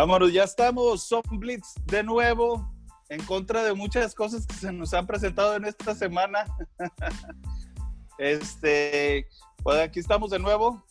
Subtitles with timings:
[0.00, 2.72] Vámonos, ya estamos, Son Blitz de nuevo,
[3.10, 6.46] en contra de muchas cosas que se nos han presentado en esta semana.
[8.18, 9.28] este,
[9.62, 10.82] pues aquí estamos de nuevo.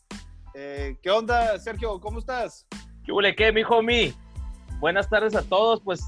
[0.53, 1.99] Eh, ¿Qué onda, Sergio?
[1.99, 2.67] ¿Cómo estás?
[3.03, 4.13] ¿Qué huele qué, mi homie?
[4.79, 5.81] Buenas tardes a todos.
[5.81, 6.03] Pues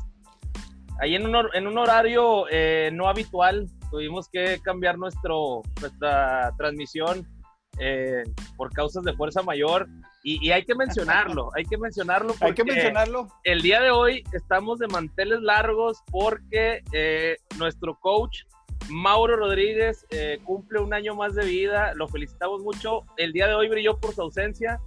[1.00, 7.28] ahí en un, en un horario eh, no habitual tuvimos que cambiar nuestro, nuestra transmisión
[7.84, 8.24] eh,
[8.58, 9.88] por causas de fuerza mayor.
[10.24, 12.36] Y, hay que mencionarlo, hay que mencionarlo.
[12.40, 13.28] Hay que mencionarlo.
[13.44, 18.44] El día de hoy estamos de manteles largos porque eh, nuestro coach
[18.88, 21.96] Mauro Rodríguez eh, cumple un año más de vida.
[21.96, 23.02] Lo felicitamos mucho.
[23.18, 24.80] El día de hoy brilló por su ausencia.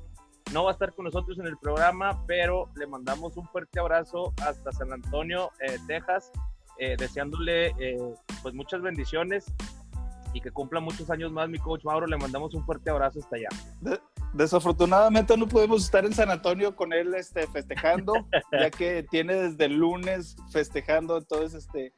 [0.52, 4.32] No va a estar con nosotros en el programa, pero le mandamos un fuerte abrazo
[4.40, 5.50] hasta San Antonio,
[5.88, 6.30] Texas,
[6.78, 7.74] deseándole
[8.42, 9.46] pues muchas bendiciones
[10.34, 12.06] y que cumpla muchos años más mi coach Mauro.
[12.06, 13.98] Le mandamos un fuerte abrazo hasta allá.
[14.34, 18.12] desafortunadamente no podemos estar en San Antonio con él este, festejando,
[18.52, 21.94] ya que tiene desde el lunes festejando, entonces este,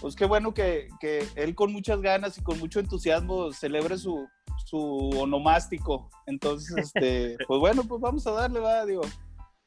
[0.00, 4.26] pues qué bueno que, que, él con muchas ganas y con mucho entusiasmo celebre su,
[4.64, 6.08] su onomástico.
[6.26, 9.02] Entonces, este, pues bueno, pues vamos a darle, va, digo.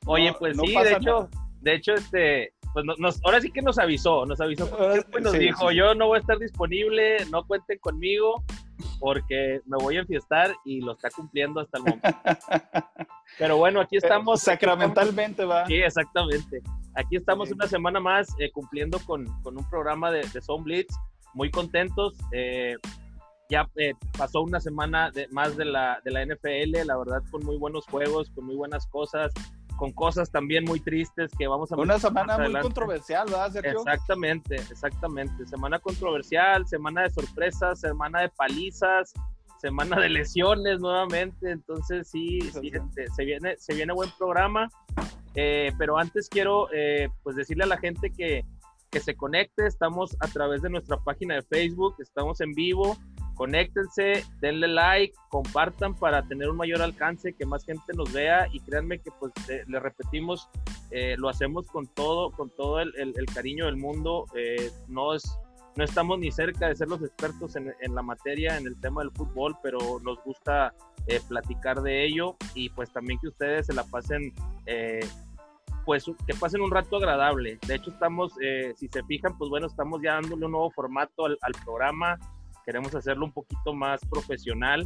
[0.06, 1.30] Oye, pues sí, de hecho,
[1.62, 4.68] de hecho, este, pues nos, ahora sí que nos avisó, nos avisó
[5.18, 8.44] y nos dijo, yo no voy a estar disponible, no cuenten conmigo,
[9.00, 12.10] porque me voy a enfiestar y lo está cumpliendo hasta el momento.
[13.38, 14.42] Pero bueno, aquí estamos.
[14.42, 15.66] Sacramentalmente va.
[15.68, 16.62] Sí, exactamente.
[16.96, 20.96] Aquí estamos una semana más eh, cumpliendo con, con, un programa de, de Zone Blitz,
[21.34, 22.18] muy contentos.
[22.32, 22.76] Eh,
[23.50, 27.44] ya eh, pasó una semana de, más de la, de la NFL, la verdad, con
[27.46, 29.32] muy buenos juegos, con muy buenas cosas
[29.78, 33.80] con cosas también muy tristes que vamos a Una semana muy controversial, ¿verdad, Sergio?
[33.80, 35.46] Exactamente, exactamente.
[35.46, 39.14] Semana controversial, semana de sorpresas, semana de palizas,
[39.60, 41.52] semana de lesiones nuevamente.
[41.52, 44.70] Entonces, sí, este, se, viene, se viene buen programa.
[45.36, 48.46] Eh, pero antes quiero eh, pues decirle a la gente que,
[48.92, 49.66] que se conecte.
[49.66, 52.98] Estamos a través de nuestra página de Facebook, estamos en vivo
[53.36, 58.48] conéctense, denle like, compartan para tener un mayor alcance, que más gente nos vea.
[58.52, 59.32] Y créanme que pues
[59.68, 60.50] le repetimos,
[60.92, 65.38] eh, lo hacemos con todo, con todo el, cariño del mundo, eh, no es
[65.76, 69.10] no estamos ni cerca de ser los expertos en, la materia, en el tema del
[69.10, 70.72] fútbol, pero nos gusta
[71.08, 72.36] eh, platicar de ello.
[72.54, 74.32] Y pues también que ustedes se la pasen,
[75.84, 77.58] pues que pasen un rato agradable.
[77.66, 78.34] De hecho estamos,
[78.76, 82.20] si se fijan, pues bueno, estamos ya dándole un nuevo formato al, al programa
[82.66, 84.86] queremos hacerlo un poquito más profesional.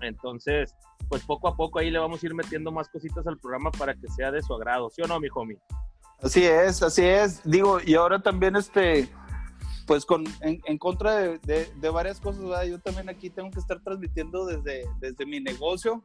[0.00, 0.74] Entonces,
[1.08, 3.94] pues poco a poco ahí le vamos a ir metiendo más cositas al programa para
[3.94, 5.58] que sea de su agrado, ¿sí o no, mi homie?
[6.22, 7.42] Así es, así es.
[7.44, 9.08] Digo, y ahora también este,
[9.86, 11.38] pues con, en, contra de,
[11.74, 12.64] de, varias cosas, ¿verdad?
[12.64, 16.04] yo también aquí tengo que estar transmitiendo desde, desde mi negocio,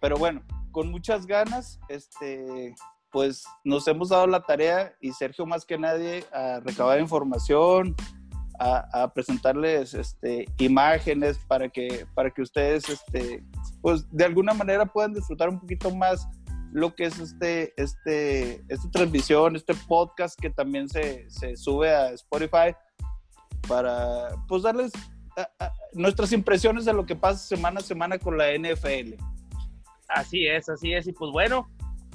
[0.00, 2.74] pero bueno, con muchas ganas, este,
[3.10, 7.94] pues nos hemos dado la tarea y Sergio más que nadie a recabar información,
[8.58, 13.44] a, presentarles este, imágenes para que, para que ustedes, este,
[13.80, 16.26] pues de alguna manera puedan disfrutar un poquito más
[16.72, 22.10] lo que es este, este, esta transmisión, este podcast que también se, se sube a
[22.10, 22.74] Spotify
[23.66, 24.92] para pues darles
[25.92, 29.14] nuestras impresiones de lo que pasa semana a semana con la NFL.
[30.08, 31.06] Así es, así es.
[31.06, 31.68] Y pues bueno,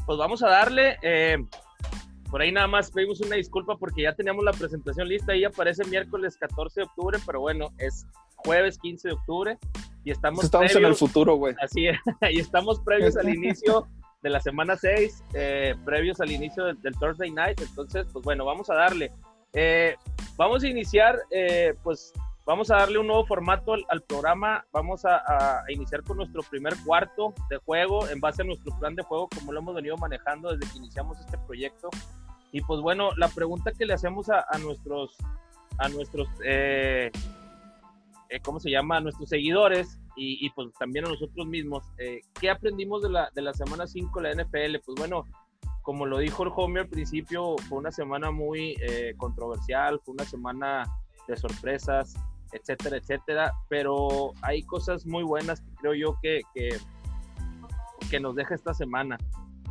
[0.05, 0.97] pues vamos a darle.
[1.01, 1.37] Eh,
[2.33, 5.85] por ahí nada más pedimos una disculpa porque ya teníamos la presentación lista y aparece
[5.85, 8.07] miércoles 14 de octubre, pero bueno, es
[8.37, 9.59] jueves 15 de octubre
[10.03, 11.53] y estamos, estamos en el futuro, güey.
[11.61, 11.99] Así es,
[12.31, 13.87] y estamos previos al inicio
[14.23, 18.67] de la semana 6, eh, previos al inicio del, Thursday Night, entonces, pues bueno, vamos
[18.71, 19.11] a darle.
[19.53, 19.95] Eh,
[20.35, 22.13] vamos a iniciar, eh, pues
[22.47, 26.73] vamos a darle un nuevo formato al, programa, vamos a, a, iniciar con nuestro primer
[26.83, 30.51] cuarto de juego en base a nuestro plan de juego, como lo hemos venido manejando
[30.51, 31.91] desde que iniciamos este proyecto.
[32.53, 35.17] Y pues bueno, la pregunta que le hacemos a, nuestros,
[35.79, 37.11] a nuestros, eh,
[38.29, 38.97] eh, ¿cómo se llama?
[38.97, 43.41] A nuestros seguidores y, pues también a nosotros mismos, eh, ¿qué aprendimos de la, de
[43.41, 44.77] la semana 5 de la NFL?
[44.85, 45.25] Pues bueno,
[45.81, 48.77] como lo dijo el homie al principio, fue una semana muy
[49.17, 50.85] controversial, fue una semana
[51.27, 52.13] de sorpresas,
[52.51, 56.77] etcétera, etcétera, pero hay cosas muy buenas que creo yo que, que,
[58.11, 59.17] que nos deja esta semana.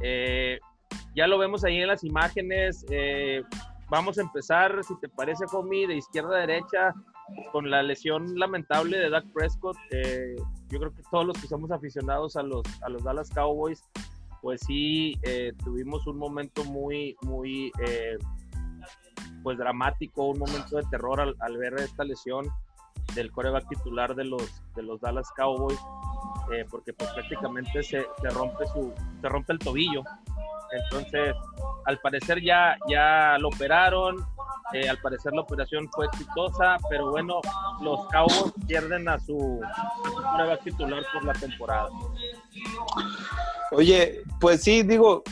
[0.00, 0.58] Eh,
[1.14, 2.84] ya lo vemos ahí en las imágenes.
[2.90, 3.42] Eh,
[3.90, 6.94] vamos a empezar, si te parece, homie, de izquierda a derecha,
[7.52, 9.76] con la lesión lamentable de Dak Prescott.
[9.90, 10.36] Eh,
[10.68, 13.84] yo creo que todos los que somos aficionados a los, a los Dallas Cowboys,
[14.40, 17.70] pues sí, eh, tuvimos un momento muy, muy,
[19.42, 22.46] pues dramático, un momento de terror al, al, ver esta lesión
[23.14, 25.78] del coreback titular de los, de los Dallas Cowboys,
[26.70, 30.02] porque pues prácticamente se, se, rompe su, se rompe el tobillo
[30.72, 31.34] Entonces,
[31.84, 34.16] al parecer ya, ya lo operaron,
[34.72, 37.40] eh, al parecer la operación fue exitosa, pero bueno,
[37.82, 39.60] los Cowboys pierden a su,
[40.36, 41.90] nueva titular por la temporada.
[43.72, 45.22] Oye, pues sí, digo,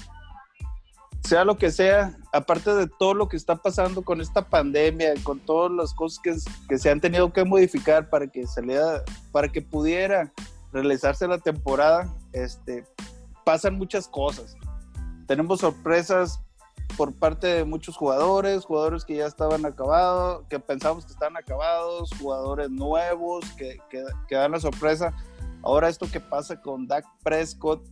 [1.22, 5.40] sea lo que sea, aparte de todo lo que está pasando con esta pandemia, con
[5.40, 6.36] todas las cosas que,
[6.68, 9.02] que se han tenido que modificar para que saliera,
[9.32, 10.30] para que pudiera
[10.72, 12.84] realizarse la temporada, este,
[13.44, 14.56] pasan muchas cosas.
[15.30, 16.40] Tenemos sorpresas
[16.96, 22.10] por parte de muchos jugadores, jugadores que ya estaban acabados, que pensamos que están acabados,
[22.20, 25.14] jugadores nuevos que, que, dan la sorpresa.
[25.62, 27.88] Ahora esto que pasa con Dak Prescott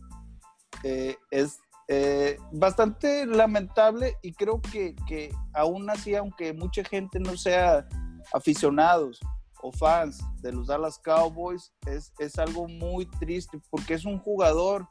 [0.83, 7.37] eh, es eh, bastante lamentable y creo que, que aún así, aunque mucha gente no
[7.37, 7.87] sea
[8.33, 9.17] aficionados
[9.61, 14.89] o fans de los Dallas Cowboys, es, es algo muy triste porque es un jugador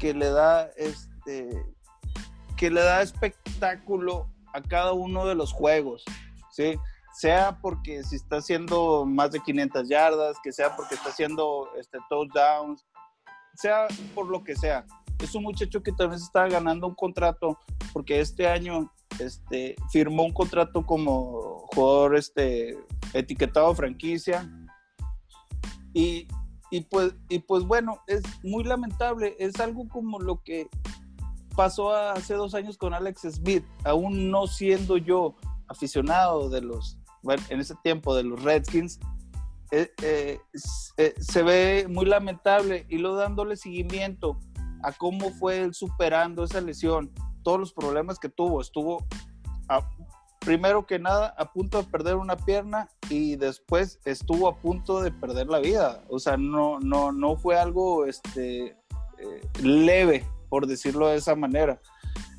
[0.00, 1.75] que le da este
[2.56, 6.04] que le da espectáculo a cada uno de los juegos,
[6.50, 6.78] ¿sí?
[7.12, 11.98] Sea porque si está haciendo más de 500 yardas, que sea porque está haciendo este,
[12.08, 12.84] touchdowns,
[13.54, 14.84] sea por lo que sea.
[15.18, 17.58] Es un muchacho que también está ganando un contrato
[17.92, 22.78] porque este año este, firmó un contrato como jugador este,
[23.14, 24.50] etiquetado franquicia.
[25.94, 26.28] Y,
[26.70, 29.34] y, pues, y pues bueno, es muy lamentable.
[29.38, 30.68] Es algo como lo que
[31.56, 35.34] pasó hace dos años con Alex Smith, aún no siendo yo
[35.66, 39.00] aficionado de los, bueno, en ese tiempo de los Redskins,
[39.72, 40.38] eh, eh,
[40.96, 44.38] eh, se ve muy lamentable y lo dándole seguimiento
[44.84, 47.10] a cómo fue él superando esa lesión,
[47.42, 49.04] todos los problemas que tuvo, estuvo
[50.40, 55.10] primero que nada a punto de perder una pierna y después estuvo a punto de
[55.10, 58.76] perder la vida, o sea, no, no, no fue algo este,
[59.60, 60.24] leve
[60.56, 61.78] por decirlo de esa manera.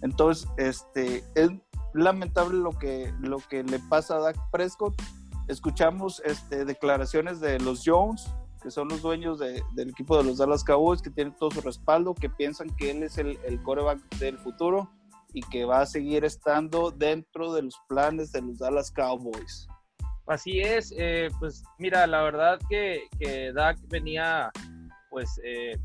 [0.01, 1.51] Entonces, este, es
[1.93, 4.99] lamentable lo que, lo que le pasa a Dak Prescott.
[5.47, 8.27] Escuchamos este, declaraciones de los Jones,
[8.63, 12.15] que son los dueños del equipo de los Dallas Cowboys, que tienen todo su respaldo,
[12.15, 14.89] que piensan que él es el, el coreback del futuro
[15.31, 19.67] y que va a seguir estando dentro de los planes de los Dallas Cowboys.
[20.25, 24.51] Así es, eh, pues mira, la verdad que, que Dak venía
[25.11, 25.79] pues eh,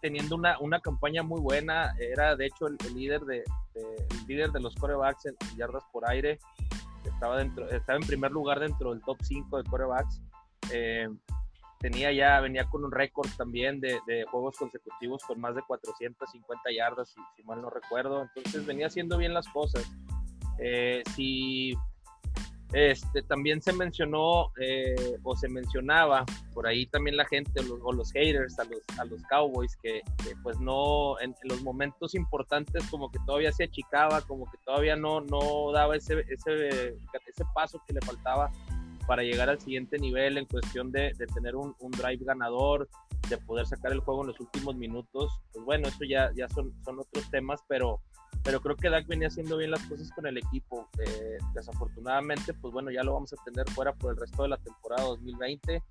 [0.00, 3.44] teniendo una, una campaña muy buena, era de hecho el, líder de,
[3.74, 6.38] el líder de los corebacks en yardas por aire,
[7.04, 10.20] estaba, dentro, estaba en primer lugar dentro del top 5 de corebacks.
[10.72, 11.08] Eh,
[11.78, 16.62] tenía ya, venía con un récord también de, de, juegos consecutivos con más de 450
[16.76, 18.28] yardas, si, si, mal no recuerdo.
[18.34, 19.90] Entonces venía haciendo bien las cosas.
[20.58, 21.74] Eh, si
[22.72, 26.24] este, también se mencionó eh, o se mencionaba
[26.54, 30.02] por ahí también la gente o los, haters a los, a los Cowboys que,
[30.42, 35.20] pues no en, los momentos importantes como que todavía se achicaba, como que todavía no,
[35.20, 36.68] no daba ese, ese,
[37.26, 38.50] ese paso que le faltaba
[39.06, 42.88] para llegar al siguiente nivel en cuestión de, de tener un, un, drive ganador,
[43.28, 45.32] de poder sacar el juego en los últimos minutos.
[45.52, 48.00] Pues bueno, eso ya, ya son, son otros temas, pero
[48.42, 50.88] pero creo que Dak venía haciendo bien las cosas con el equipo.
[50.98, 54.56] Eh, desafortunadamente, pues bueno, ya lo vamos a tener fuera por el resto de la
[54.56, 55.82] temporada 2020.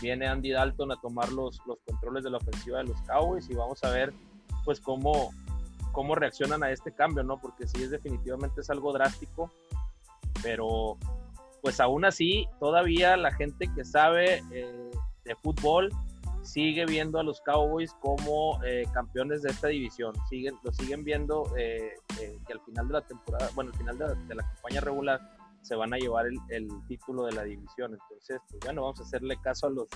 [0.00, 3.54] Viene Andy Dalton a tomar los, los controles de la ofensiva de los Cowboys y
[3.54, 4.12] vamos a ver
[4.64, 5.32] pues cómo,
[5.92, 7.40] cómo reaccionan a este cambio, ¿no?
[7.40, 9.50] Porque sí es definitivamente es algo drástico,
[10.42, 10.98] pero
[11.62, 14.90] pues aún así todavía la gente que sabe eh,
[15.24, 15.90] de fútbol
[16.44, 20.14] sigue viendo a los Cowboys como eh, campeones de esta división.
[20.28, 23.98] Siguen, lo siguen viendo eh, eh, que al final de la temporada, bueno, al final
[23.98, 25.20] de la, campaña regular,
[25.62, 27.92] se van a llevar el, título de la división.
[27.92, 29.88] Entonces, pues bueno, vamos a hacerle caso a los,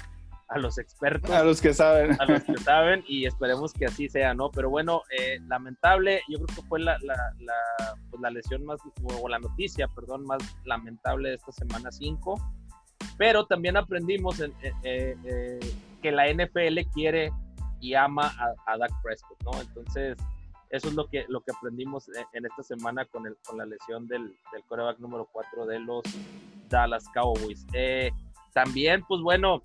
[0.49, 1.31] a los expertos.
[1.31, 2.17] A los que saben.
[2.21, 4.51] A los que saben y esperemos que así sea, ¿no?
[4.51, 5.03] Pero bueno,
[5.47, 9.89] lamentable, yo creo que fue la, la, la, pues la lesión más, o la noticia,
[9.89, 12.35] perdón, más lamentable de esta semana 5
[13.19, 14.55] pero también aprendimos en,
[16.01, 17.31] que la NFL quiere
[17.81, 18.33] y ama
[18.67, 19.61] a, Dak Prescott, ¿no?
[19.61, 20.17] Entonces,
[20.71, 24.07] eso es lo que, lo que aprendimos en, esta semana con, el, con la lesión
[24.07, 26.03] del, del coreback número 4 de los
[26.69, 27.67] Dallas Cowboys.
[27.73, 28.11] Eh,
[28.53, 29.63] también, pues bueno,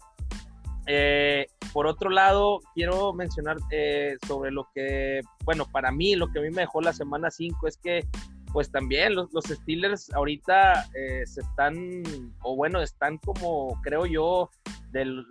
[0.86, 6.40] eh, por otro lado, quiero mencionar eh, sobre lo que, bueno, para mí, lo que
[6.40, 8.08] a mí me dejó la semana 5 es que,
[8.54, 10.86] pues también los, los Steelers ahorita
[11.26, 12.04] se están,
[12.44, 14.52] o bueno, están como, creo yo,
[14.92, 15.26] del,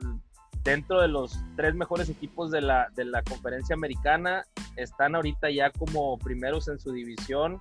[0.65, 4.45] dentro de los tres mejores equipos de la, de la conferencia americana.
[4.77, 7.61] Están ahorita ya como primeros en su división.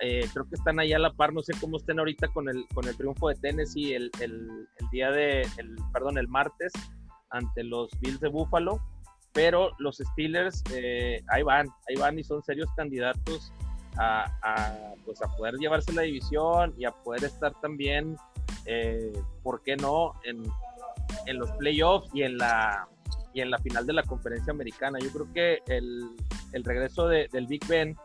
[0.00, 2.66] Eh, creo que están allá a la par, no sé cómo estén ahorita con el,
[2.74, 6.70] con el triunfo de Tennessee el, el, día de, el, perdón, el martes
[7.30, 8.78] ante los Bills de Buffalo.
[9.32, 13.52] pero los Steelers eh, ahí van, ahí van y son serios candidatos
[13.98, 18.16] a, pues a poder llevarse la división y a poder estar también,
[18.64, 19.12] eh,
[19.42, 20.12] ¿por qué no?,
[21.26, 22.88] en, los playoffs y en la
[23.32, 24.98] y en la final de la conferencia americana.
[24.98, 26.08] Yo creo que el,
[26.52, 27.96] el regreso de, del Big Ben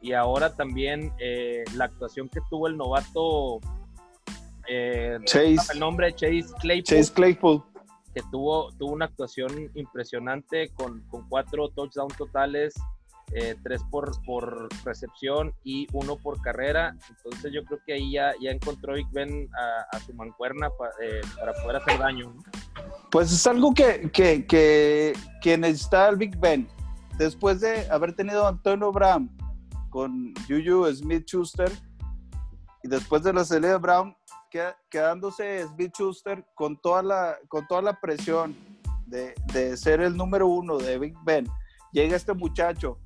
[0.00, 3.60] y ahora también eh, la actuación que tuvo el novato
[4.66, 5.72] eh, Chase.
[5.74, 6.84] el nombre Chase Claypool.
[6.84, 7.62] Chase Claypool
[8.14, 12.74] que tuvo, tuvo una actuación impresionante con, con cuatro touchdowns totales,
[13.32, 16.96] eh, tres por, por recepción y uno por carrera.
[17.08, 19.48] Entonces yo creo que ahí ya, ya encontró Big Ben
[19.92, 20.68] a, su mancuerna
[21.00, 22.34] eh, para poder hacer daño.
[23.10, 26.68] Pues es algo que, que, que, que necesita el Big Ben.
[27.18, 29.30] Después de haber tenido Antonio Brown
[29.90, 31.70] con Juju Smith Schuster
[32.82, 34.16] y después de la salida de Brown,
[34.88, 38.56] quedándose Smith Schuster con toda la, con toda la presión
[39.06, 41.46] de, de ser el número uno de Big Ben.
[41.92, 42.98] Llega este muchacho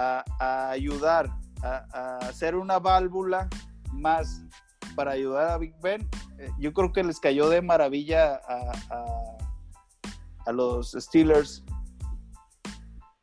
[0.00, 1.28] a, a ayudar,
[1.62, 3.48] a, a, hacer una válvula
[3.92, 4.42] más
[4.96, 6.08] para ayudar a Big Ben.
[6.38, 8.72] Eh, yo creo que les cayó de maravilla a,
[10.46, 11.62] a los Steelers.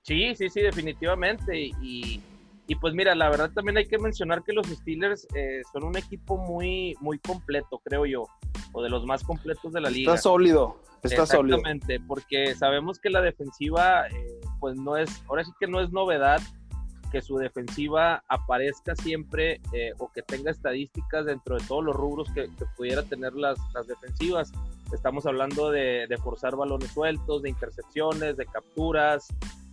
[0.03, 1.57] Sí, sí, sí, definitivamente.
[1.81, 2.21] Y,
[2.67, 5.97] y pues mira, la verdad también hay que mencionar que los Steelers eh, son un
[5.97, 8.27] equipo muy, muy completo, creo yo,
[8.71, 10.13] o de los más completos de la liga.
[10.13, 11.57] Está sólido, está sólido.
[11.57, 15.91] Exactamente, porque sabemos que la defensiva, eh, pues no es, ahora sí que no es
[15.91, 16.39] novedad
[17.11, 22.29] que su defensiva aparezca siempre eh, o que tenga estadísticas dentro de todos los rubros
[22.31, 24.51] que, pudiera tener las, las, defensivas.
[24.93, 29.27] Estamos hablando de, de forzar balones sueltos, de intercepciones, de capturas,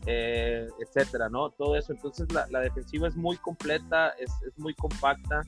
[0.07, 1.51] eh, etcétera, ¿no?
[1.51, 1.93] Todo eso.
[1.93, 5.43] Entonces la, defensiva es muy completa, es, muy compacta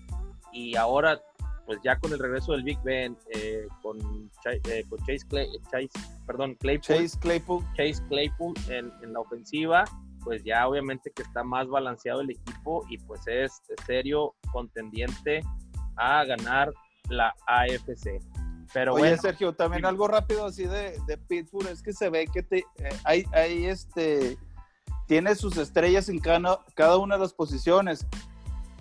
[0.53, 1.21] y ahora,
[1.67, 4.31] pues ya con el regreso del Big Ben, eh, con, con
[5.07, 5.27] Chase,
[6.27, 9.85] perdón, Claypool, Chase Claypool, Chase Claypool en, en, la ofensiva,
[10.27, 15.41] pues ya obviamente que está más balanceado el equipo y pues es, serio contendiente
[15.95, 16.73] a ganar
[17.09, 18.21] la AFC.
[18.75, 22.43] Pero Oye, Sergio, también algo rápido así de, de Pittsburgh es que se ve que
[22.43, 22.65] te,
[23.05, 24.37] hay, hay este
[25.07, 28.05] tiene sus estrellas en cada, cada una de las posiciones.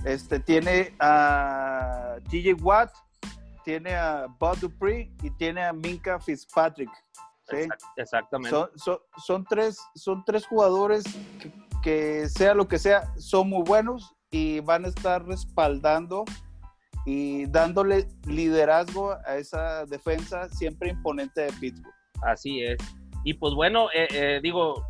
[0.04, 2.92] Este, tiene a TJ Watt,
[3.64, 6.90] tiene a Bud Dupree y tiene a Minka Fitzpatrick.
[7.98, 8.58] Exactamente.
[9.18, 11.04] Son, tres, son tres jugadores
[11.84, 16.26] que, sea lo que sea, son muy buenos y van a estar respaldando
[17.06, 21.94] y dándole liderazgo a esa defensa siempre imponente de Pittsburgh.
[22.24, 22.78] Así es.
[23.24, 24.84] Y pues bueno, eh, eh, digo,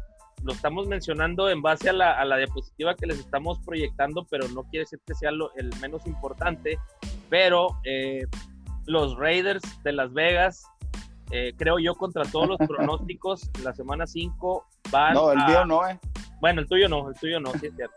[0.43, 4.47] lo estamos mencionando en base a la, a la, diapositiva que les estamos proyectando, pero
[4.49, 6.77] no quiere decir que sea lo, el menos importante.
[7.29, 8.25] Pero eh,
[8.85, 10.63] los Raiders de Las Vegas,
[11.31, 15.13] eh, creo yo, contra todos los pronósticos, la semana 5 van.
[15.13, 15.99] No, el mío no, ¿eh?
[16.41, 17.95] Bueno, el tuyo no, el tuyo no, sí es cierto.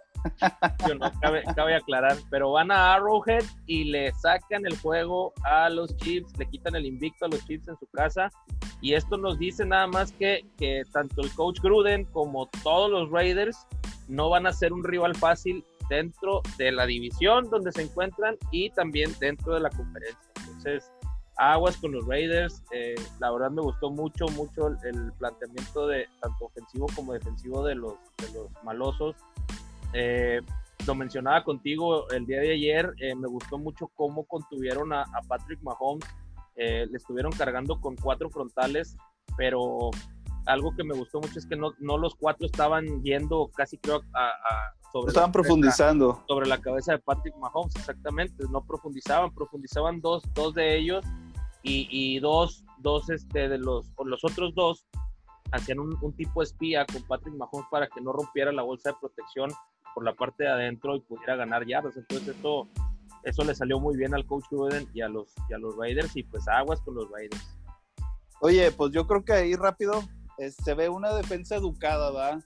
[0.98, 5.96] No, cabe, cabe, aclarar, pero van a Arrowhead y le sacan el juego a los
[5.98, 8.30] Chiefs, le quitan el invicto a los Chiefs en su casa.
[8.80, 13.10] Y esto nos dice nada más que, que tanto el coach Gruden como todos los
[13.10, 13.66] Raiders
[14.08, 18.70] no van a ser un rival fácil dentro de la división donde se encuentran y
[18.70, 20.30] también dentro de la conferencia.
[20.46, 20.90] Entonces,
[21.38, 22.62] aguas con los Raiders.
[22.72, 27.76] Eh, la verdad me gustó mucho, mucho el, planteamiento de tanto ofensivo como defensivo de
[27.76, 29.16] los, de los malosos.
[29.94, 30.42] Eh,
[30.86, 35.60] lo mencionaba contigo el día de ayer, eh, me gustó mucho cómo contuvieron a, Patrick
[35.62, 36.04] Mahomes,
[36.56, 38.96] eh, le estuvieron cargando con cuatro frontales,
[39.36, 39.90] pero
[40.46, 44.00] algo que me gustó mucho es que no, no los cuatro estaban yendo casi creo
[44.14, 44.32] a,
[44.90, 50.54] sobre estaban profundizando sobre la cabeza de Patrick Mahomes exactamente no profundizaban profundizaban dos, dos
[50.54, 51.04] de ellos
[51.62, 54.86] y, y dos dos este de los los otros dos
[55.52, 58.96] hacían un, un tipo espía con Patrick Mahomes para que no rompiera la bolsa de
[59.00, 59.50] protección
[59.94, 61.96] por la parte de adentro y pudiera ganar yardas.
[61.96, 62.68] Entonces eso,
[63.24, 66.14] eso le salió muy bien al coach Gruden y a los, y a los Raiders
[66.16, 67.58] y pues aguas con los Raiders.
[68.40, 70.02] Oye, pues yo creo que ahí rápido
[70.38, 72.38] eh, se ve una defensa educada, ¿va?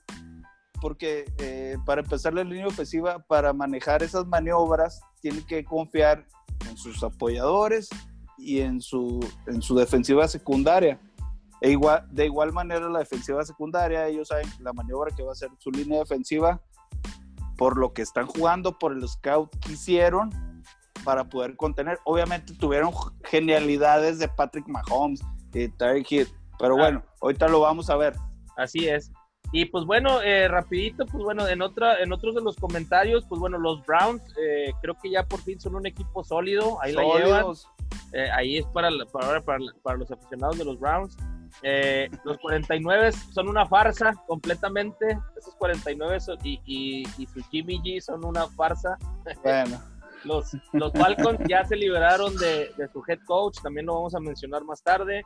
[0.81, 6.25] Porque eh, para empezar la línea ofensiva, para manejar esas maniobras, tiene que confiar
[6.67, 7.89] en sus apoyadores
[8.37, 10.99] y en su, en su defensiva secundaria.
[11.61, 15.35] E igual, de igual manera, la defensiva secundaria, ellos saben la maniobra que va a
[15.35, 16.61] ser su línea defensiva
[17.57, 20.29] por lo que están jugando, por el scout que hicieron
[21.03, 21.99] para poder contener.
[22.03, 22.91] Obviamente tuvieron
[23.23, 25.21] genialidades de Patrick Mahomes
[25.53, 26.27] y Tyreek Hill,
[26.59, 28.15] pero bueno, ahorita lo vamos a ver.
[28.57, 29.11] Así es.
[29.51, 33.39] Y pues bueno, eh, rapidito, pues bueno, en otra, en otros de los comentarios, pues
[33.39, 37.03] bueno, los Browns eh, creo que ya por fin son un equipo sólido, ahí la
[37.03, 37.45] llevan.
[38.13, 41.15] Eh, ahí es para, para, para, para, los aficionados de los Browns.
[41.61, 45.17] Eh, los 49 son una farsa completamente.
[45.37, 48.97] Esos 49 y, y, y, su Jimmy G son una farsa.
[49.43, 49.81] Bueno.
[50.23, 54.21] Los, los Falcons ya se liberaron de, de, su head coach, también lo vamos a
[54.21, 55.21] mencionar más tarde.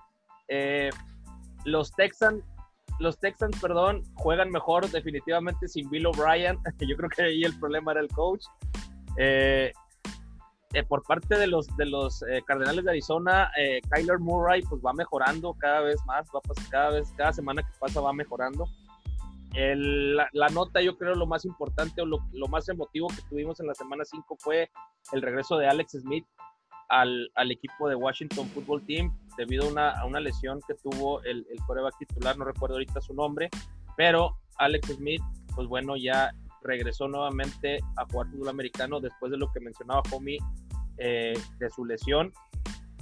[0.48, 0.90] Eh,
[1.66, 2.44] los Texans,
[3.00, 6.58] los Texans, perdón, juegan mejor definitivamente sin Bill O'Brien.
[6.80, 8.44] Yo creo que ahí el problema era el coach.
[9.18, 9.72] Eh,
[10.74, 14.82] eh, por parte de los, de los eh, Cardenales de Arizona, eh, Kyler Murray pues
[14.86, 18.66] va mejorando cada vez más, va cada vez, cada semana que pasa va mejorando.
[19.54, 22.20] la, nota, yo creo, lo más importante o lo,
[22.50, 24.70] más emotivo que tuvimos en la semana 5 fue
[25.14, 26.26] el regreso de Alex Smith
[26.90, 31.48] al, equipo de Washington Football Team debido a una, a una lesión que tuvo el,
[31.50, 31.60] el
[31.98, 33.50] titular, no recuerdo ahorita su nombre,
[33.96, 35.22] pero Alex Smith,
[35.56, 36.32] pues bueno, ya
[36.68, 40.38] regresó nuevamente a jugar fútbol americano después de lo que mencionaba Homie
[40.98, 42.32] eh, de su lesión,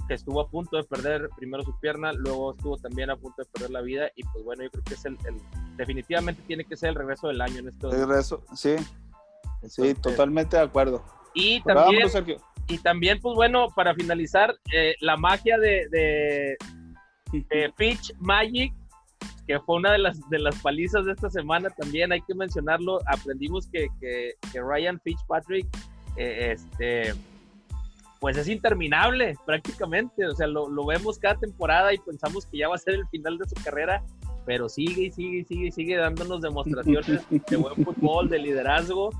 [0.08, 3.48] que estuvo a punto de perder primero su pierna, luego estuvo también a punto de
[3.52, 5.18] perder la vida y pues bueno, yo creo que es el,
[5.76, 7.90] definitivamente tiene que ser el regreso del año en esto.
[7.90, 8.76] Regreso, sí,
[9.68, 11.04] sí, totalmente de acuerdo.
[11.34, 12.08] Y también,
[12.68, 16.56] y también, pues bueno, para finalizar, eh, la magia de, de,
[17.32, 18.72] de Pitch Magic
[19.46, 23.00] que fue una de las, de las palizas de esta semana también, hay que mencionarlo,
[23.06, 25.66] aprendimos que, que, Ryan Fitzpatrick,
[26.16, 27.14] eh, este,
[28.20, 32.68] pues es interminable prácticamente, o sea, lo, lo, vemos cada temporada y pensamos que ya
[32.68, 34.02] va a ser el final de su carrera,
[34.44, 39.10] pero sigue y sigue y sigue y sigue dándonos demostraciones de buen fútbol, de liderazgo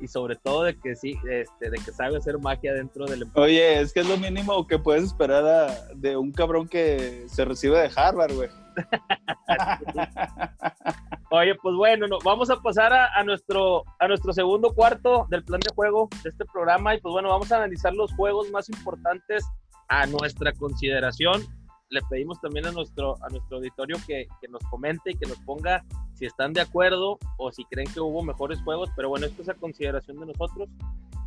[0.00, 3.80] y sobre todo de que sí, este, de que sabe hacer magia dentro del Oye,
[3.80, 7.90] es que es lo mínimo que puedes esperar de un cabrón que se recibe de
[7.94, 8.48] Harvard, güey.
[11.30, 15.72] Oye, pues bueno, vamos a pasar a, nuestro, a nuestro segundo cuarto del plan de
[15.74, 19.44] juego de este programa y pues bueno, vamos a analizar los juegos más importantes
[19.88, 21.42] a nuestra consideración.
[21.90, 25.38] Le pedimos también a nuestro, a nuestro auditorio que, que nos comente y que nos
[25.40, 25.84] ponga
[26.14, 29.48] si están de acuerdo o si creen que hubo mejores juegos, pero bueno, esto es
[29.48, 30.68] a consideración de nosotros.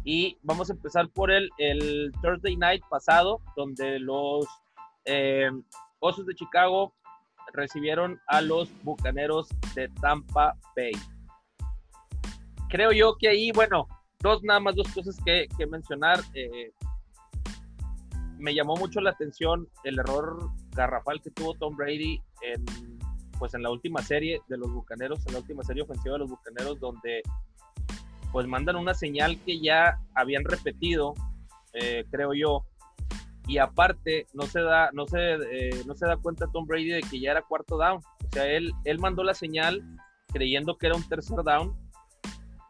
[0.03, 4.45] Y vamos a empezar por el, el Thursday Night pasado, donde los
[5.05, 5.49] eh,
[5.99, 6.93] Osos de Chicago
[7.53, 10.93] recibieron a los Bucaneros de Tampa Bay.
[12.69, 13.87] Creo yo que ahí, bueno,
[14.19, 16.19] dos nada más, dos cosas que, mencionar.
[16.33, 16.71] Eh,
[18.37, 22.65] me llamó mucho la atención el error garrafal que tuvo Tom Brady en,
[23.39, 26.29] pues en la última serie de los Bucaneros, en la última serie ofensiva de los
[26.29, 27.21] Bucaneros, donde
[28.31, 31.13] pues mandan una señal que ya habían repetido,
[31.73, 32.65] eh, creo yo,
[33.47, 37.01] y aparte no se da no se eh, no se da cuenta Tom Brady de
[37.01, 38.01] que ya era cuarto down.
[38.25, 39.81] O sea él él mandó la señal
[40.27, 41.75] creyendo que era un tercer down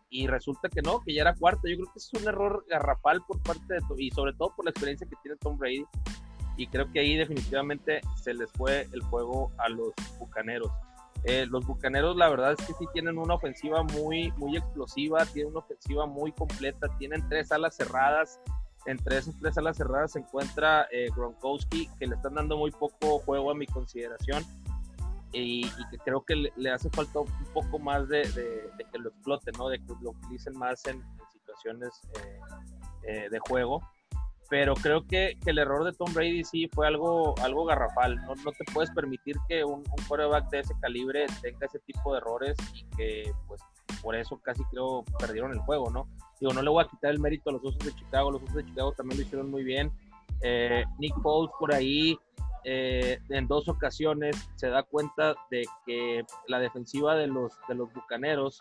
[0.10, 3.22] y resulta que no que ya era cuarto yo creo que es un error garrafal
[3.28, 5.86] por parte de y sobre todo por la experiencia que tiene Tom Brady
[6.56, 10.72] y creo que ahí definitivamente se les fue el juego a los bucaneros.
[11.24, 15.52] Eh, los bucaneros la verdad es que sí tienen una ofensiva muy muy explosiva tienen
[15.52, 18.40] una ofensiva muy completa tienen tres alas cerradas.
[18.86, 23.20] Entre esas tres alas cerradas se encuentra eh, Gronkowski, que le están dando muy poco
[23.20, 24.46] juego a mi consideración
[25.34, 28.24] y, que creo que le, hace falta un poco más de,
[28.92, 29.70] que lo exploten, ¿no?
[29.70, 32.40] de que lo utilicen más en, situaciones eh,
[33.04, 33.82] eh, de juego.
[34.50, 38.16] Pero creo que, el error de Tom Brady sí fue algo, algo garrafal.
[38.26, 42.14] No, no te puedes permitir que un, un quarterback de ese calibre tenga ese tipo
[42.14, 43.62] de errores y que pues
[44.02, 46.08] por eso casi creo perdieron el juego, ¿no?
[46.40, 48.56] Digo, no le voy a quitar el mérito a los Osos de Chicago, los Osos
[48.56, 49.92] de Chicago también lo hicieron muy bien.
[50.42, 52.18] Eh, Nick Foles por ahí
[52.64, 57.94] eh, en dos ocasiones se da cuenta de que la defensiva de los, de los
[57.94, 58.60] Bucaneros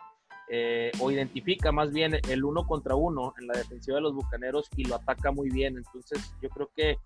[0.48, 4.68] eh, o identifica más bien el uno contra uno en la defensiva de los Bucaneros
[4.76, 5.76] y lo ataca muy bien.
[5.76, 6.98] Entonces yo creo que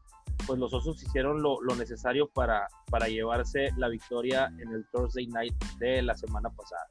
[0.46, 5.26] pues los Osos hicieron lo, lo necesario para, para llevarse la victoria en el Thursday
[5.26, 6.86] Night de la semana pasada.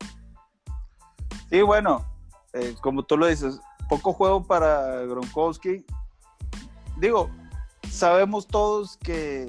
[1.50, 2.06] Sí, bueno,
[2.82, 5.84] como tú lo dices, poco juego para Gronkowski.
[6.98, 7.30] Digo,
[7.90, 9.48] sabemos todos que,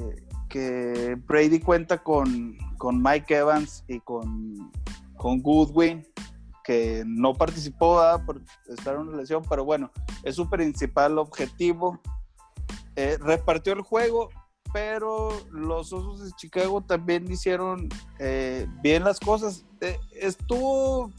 [1.26, 4.70] Brady cuenta con, Mike Evans y con,
[5.16, 6.06] con Goodwin,
[6.64, 9.90] que no participó por estar en una lesión, pero bueno,
[10.22, 12.00] es su principal objetivo.
[12.96, 14.30] Eh, repartió el juego,
[14.72, 19.64] pero los Osos de Chicago también hicieron eh, bien las cosas.
[20.12, 21.10] estuvo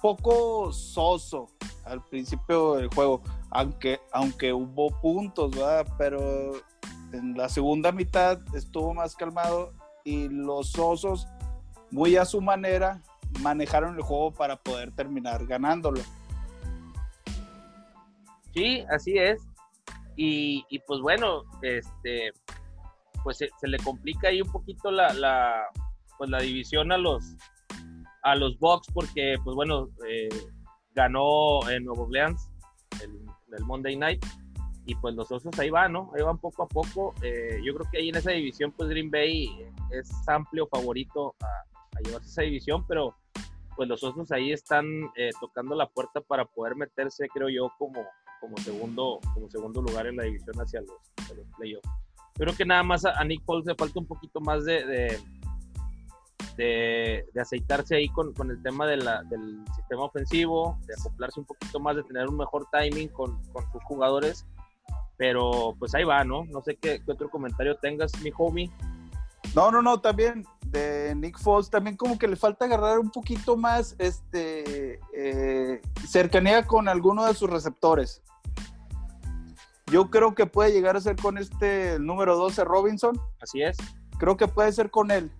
[0.00, 1.48] poco soso
[1.84, 5.86] al principio del juego, aunque, aunque hubo puntos, ¿verdad?
[5.96, 6.52] Pero
[7.12, 9.72] en la segunda mitad estuvo más calmado
[10.04, 11.26] y los osos,
[11.90, 13.02] muy a su manera,
[13.40, 16.00] manejaron el juego para poder terminar ganándolo.
[18.54, 19.40] Sí, así es.
[20.16, 22.32] Y, y pues bueno, este,
[23.22, 25.66] pues se, le complica ahí un poquito la, la,
[26.16, 27.36] pues la división a los,
[28.30, 30.28] a los Bucks porque, pues bueno, eh,
[30.94, 32.50] ganó en Nuevo Orleans
[33.02, 33.18] el,
[33.64, 34.24] Monday Night
[34.84, 36.10] y pues los Osos ahí van, ¿no?
[36.14, 37.14] Ahí van poco a poco.
[37.22, 39.48] Eh, yo creo que ahí en esa división, pues Green Bay
[39.90, 43.14] es amplio favorito a, a llevarse esa división, pero
[43.78, 48.04] pues los Osos ahí están eh, tocando la puerta para poder meterse, creo yo, como,
[48.40, 50.98] como, segundo, como segundo lugar en la división hacia los,
[51.36, 51.88] los playoffs.
[52.34, 55.16] Creo que nada más a, Nick Paul le falta un poquito más de,
[56.58, 61.46] de, aceitarse ahí con, con el tema de la, del sistema ofensivo, de acoplarse un
[61.46, 64.44] poquito más, de tener un mejor timing con, con sus jugadores.
[65.16, 66.44] Pero pues ahí va, ¿no?
[66.44, 68.70] No sé qué, qué otro comentario tengas, mi homie.
[69.54, 73.56] No, no, no, también de Nick Foles, también como que le falta agarrar un poquito
[73.56, 78.22] más este, eh, cercanía con alguno de sus receptores.
[79.90, 83.18] Yo creo que puede llegar a ser con este número 12 Robinson.
[83.40, 83.76] Así es.
[84.18, 85.32] Creo que puede ser con él.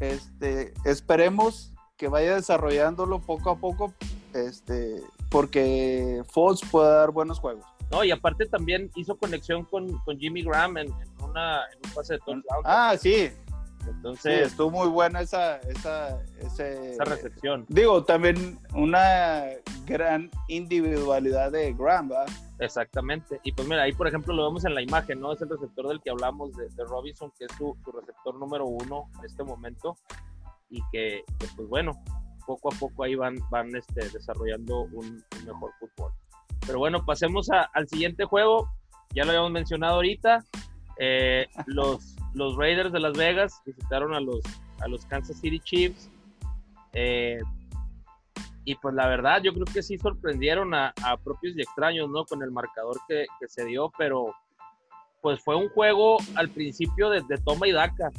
[0.00, 3.92] Este, esperemos que vaya desarrollándolo poco a poco,
[4.32, 7.64] este, porque Foles puede dar buenos juegos.
[7.90, 12.18] No, y aparte también hizo conexión con, Jimmy Graham en, una, en un pase de
[12.20, 12.62] touchdown.
[12.64, 13.30] Ah, sí.
[13.88, 17.64] Entonces, estuvo muy buena esa, esa, esa recepción.
[17.68, 19.44] Digo, también una
[19.86, 22.28] gran individualidad de Graham, ¿verdad?
[22.58, 23.40] Exactamente.
[23.44, 25.32] Y pues mira, ahí por ejemplo lo vemos en la imagen, ¿no?
[25.32, 29.24] Es el receptor del que hablamos de, Robinson, que es su, receptor número uno en
[29.24, 29.96] este momento.
[30.70, 31.92] Y que, pues bueno,
[32.46, 36.12] poco a poco ahí van, van este, desarrollando un mejor fútbol.
[36.66, 38.68] Pero bueno, pasemos al siguiente juego.
[39.14, 40.44] Ya lo habíamos mencionado ahorita.
[40.98, 44.40] Eh, los, los Raiders de Las Vegas visitaron a los,
[44.80, 46.10] a los Kansas City Chiefs.
[46.92, 47.40] Eh,
[48.68, 50.92] y pues la verdad, yo creo que sí sorprendieron a,
[51.24, 52.26] propios y extraños, ¿no?
[52.26, 54.34] Con el marcador que, se dio, pero
[55.22, 58.10] pues fue un juego al principio de, toma y daca.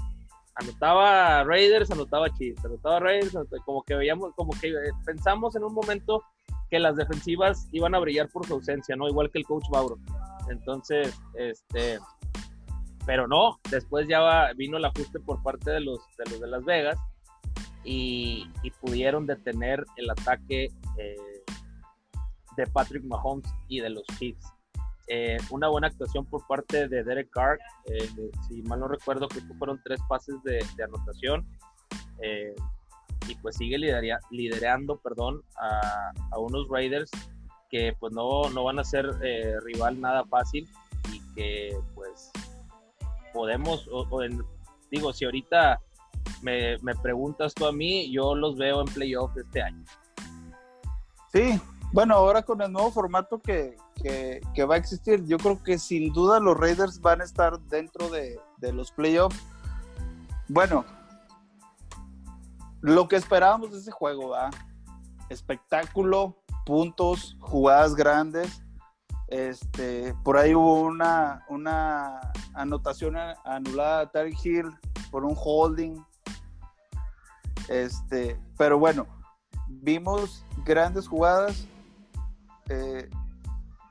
[0.56, 4.74] Anotaba Raiders, anotaba Chiefs, anotaba Raiders, como que veíamos, como que
[5.06, 6.24] pensamos en un momento
[6.72, 9.08] que las defensivas iban a brillar por su ausencia, ¿no?
[9.08, 10.00] Igual que el coach Bauro.
[10.50, 12.00] Entonces, este,
[13.06, 17.00] pero no, después ya vino el ajuste por parte de de, los de Las Vegas
[17.84, 18.50] y,
[18.82, 21.16] pudieron detener el ataque eh,
[22.56, 24.46] de Patrick Mahomes y de los Chiefs.
[25.08, 28.10] Eh, una buena actuación por parte de Derek Carr, eh,
[28.48, 31.48] si mal no recuerdo, que fueron tres pases de, anotación
[33.28, 33.78] y pues sigue
[34.30, 37.10] liderando perdón, a, unos Raiders
[37.70, 39.08] que pues no, no van a ser
[39.64, 40.68] rival nada fácil
[41.12, 42.32] y que pues
[43.34, 44.08] podemos, o,
[44.92, 45.80] digo, si ahorita
[46.42, 49.84] me, me, preguntas tú a mí, yo los veo en playoff este año.
[51.32, 51.62] Sí,
[51.92, 56.14] bueno, ahora con el nuevo formato que, que, va a existir, yo creo que sin
[56.14, 59.40] duda los Raiders van a estar dentro de, de los playoffs.
[60.48, 60.86] Bueno,
[62.82, 64.50] lo que esperábamos de ese juego, ¿va?
[65.30, 68.64] Espectáculo, puntos, jugadas grandes.
[69.28, 72.20] Este, por ahí hubo una, una
[72.54, 73.16] anotación
[73.46, 74.72] anulada a Tarek Hill
[75.12, 76.04] por un holding.
[77.70, 79.06] Este, pero bueno,
[79.68, 81.68] vimos grandes jugadas.
[82.68, 83.10] Eh,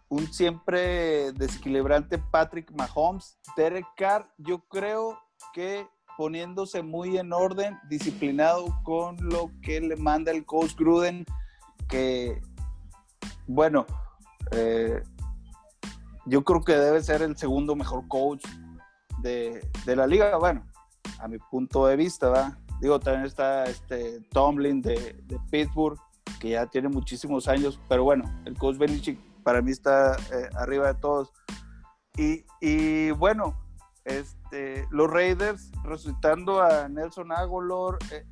[0.09, 3.39] un siempre desequilibrante Patrick Mahomes.
[3.57, 5.19] Derek Carr, yo creo
[5.53, 5.87] que
[6.17, 11.25] poniéndose muy en orden, disciplinado con lo que le manda el coach Gruden,
[11.89, 12.41] que,
[13.47, 13.87] bueno,
[14.51, 15.01] eh,
[16.27, 18.45] yo creo que debe ser el segundo mejor coach
[19.23, 20.67] de, la liga, bueno,
[21.21, 22.59] a mi punto de vista, ¿va?
[22.81, 25.17] Digo, también está este Tomlin de,
[25.51, 25.99] Pittsburgh,
[26.41, 28.77] que ya tiene muchísimos años, pero bueno, el coach
[29.43, 31.33] para mí está eh, arriba de todos.
[32.17, 33.57] Y, y bueno,
[34.09, 37.99] este, los Raiders resucitando a Nelson Agolor.
[38.11, 38.27] Eh,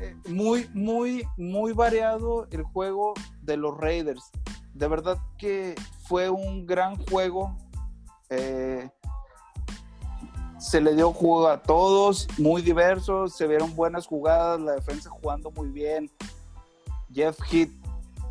[0.00, 4.30] eh, muy, muy, muy variado el juego de los Raiders.
[4.74, 5.74] De verdad que
[6.06, 7.56] fue un gran juego.
[10.62, 15.50] Se le dio juego a todos, muy diversos, se vieron buenas jugadas, la defensa jugando
[15.50, 16.10] muy bien.
[17.12, 17.70] Jeff Heath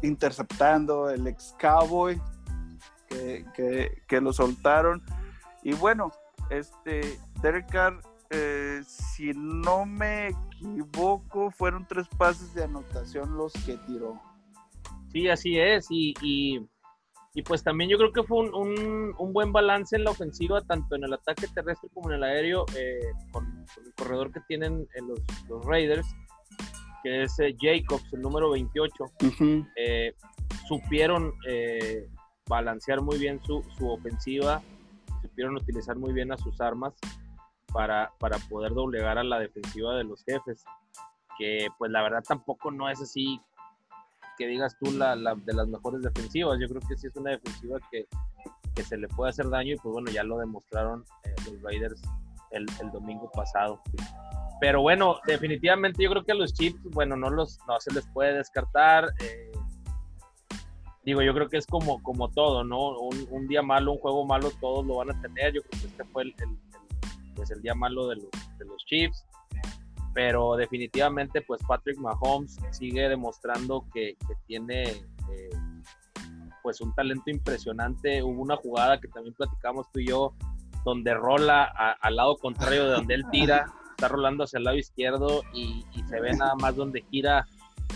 [0.01, 2.19] interceptando, el ex Cowboy
[3.53, 5.03] que, que lo soltaron.
[5.63, 6.11] Y bueno,
[6.49, 13.77] este, Derek Carr, eh, si no me equivoco, fueron tres pases de anotación los que
[13.85, 14.19] tiró.
[15.11, 15.87] Sí, así es.
[15.89, 16.67] Y, y,
[17.43, 21.05] pues también yo creo que fue un, un, buen balance en la ofensiva, tanto en
[21.05, 22.99] el ataque terrestre como en el aéreo, eh,
[23.31, 26.07] con, el corredor que tienen en los, los Raiders,
[27.03, 29.05] que es eh, Jacobs, el número 28.
[30.67, 31.33] supieron
[32.47, 34.61] balancear muy bien su, su ofensiva
[35.21, 36.93] supieron utilizar muy bien a sus armas.
[37.73, 40.65] para, para poder doblegar a la defensiva de los jefes,
[41.37, 43.39] que pues la verdad tampoco no es así
[44.41, 47.77] que digas tú la, de las mejores defensivas, yo creo que sí es una defensiva
[47.91, 48.07] que,
[48.73, 52.01] que se le puede hacer daño y pues bueno, ya lo demostraron eh, los Raiders
[52.49, 53.79] el, el, domingo pasado.
[54.59, 58.07] Pero bueno, definitivamente yo creo que a los Chips, bueno, no, los, no se les
[58.07, 59.09] puede descartar.
[59.19, 59.51] Eh,
[61.05, 62.97] digo, yo creo que es como, como todo, ¿no?
[62.97, 65.53] Un, día malo, un juego malo, todos lo van a tener.
[65.53, 66.57] Yo creo que este fue el, el,
[67.35, 69.23] pues el día malo de los, de los Chiefs.
[70.13, 75.49] Pero definitivamente, pues Patrick Mahomes sigue demostrando que, que tiene eh,
[76.63, 78.21] pues un talento impresionante.
[78.21, 80.33] Hubo una jugada que también platicamos tú y yo,
[80.83, 81.63] donde rola
[82.01, 86.03] al lado contrario de donde él tira, está rolando hacia el lado izquierdo y, y
[86.03, 87.45] se ve nada más donde gira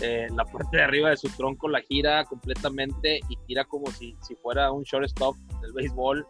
[0.02, 4.14] eh, la parte de arriba de su tronco la gira completamente y tira como si,
[4.20, 6.26] si fuera un shortstop del béisbol.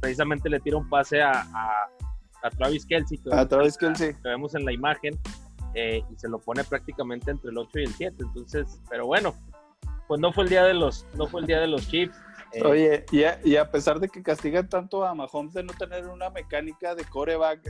[0.00, 1.88] precisamente le tira un pase a, a,
[2.50, 3.20] Travis Kelsey.
[3.30, 4.14] a Travis Kelsey.
[4.14, 5.18] Que vemos en la imagen.
[5.74, 8.16] Eh, y se lo pone prácticamente entre el 8 y el 7.
[8.18, 9.34] Entonces, pero bueno,
[10.06, 12.16] pues no fue el día de los, no fue el día de los Chiefs.
[12.52, 15.72] Eh, Oye, y a, y a, pesar de que castigan tanto a Mahomes de no
[15.72, 17.66] tener una mecánica de coreback.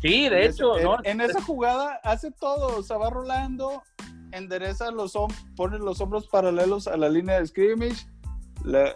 [0.00, 0.98] Sí, de hecho, en, ¿no?
[1.02, 3.82] En, esa jugada hace todo, o sea, va rolando,
[4.30, 8.06] endereza los hombros, pone los hombros paralelos a la línea de scrimmage,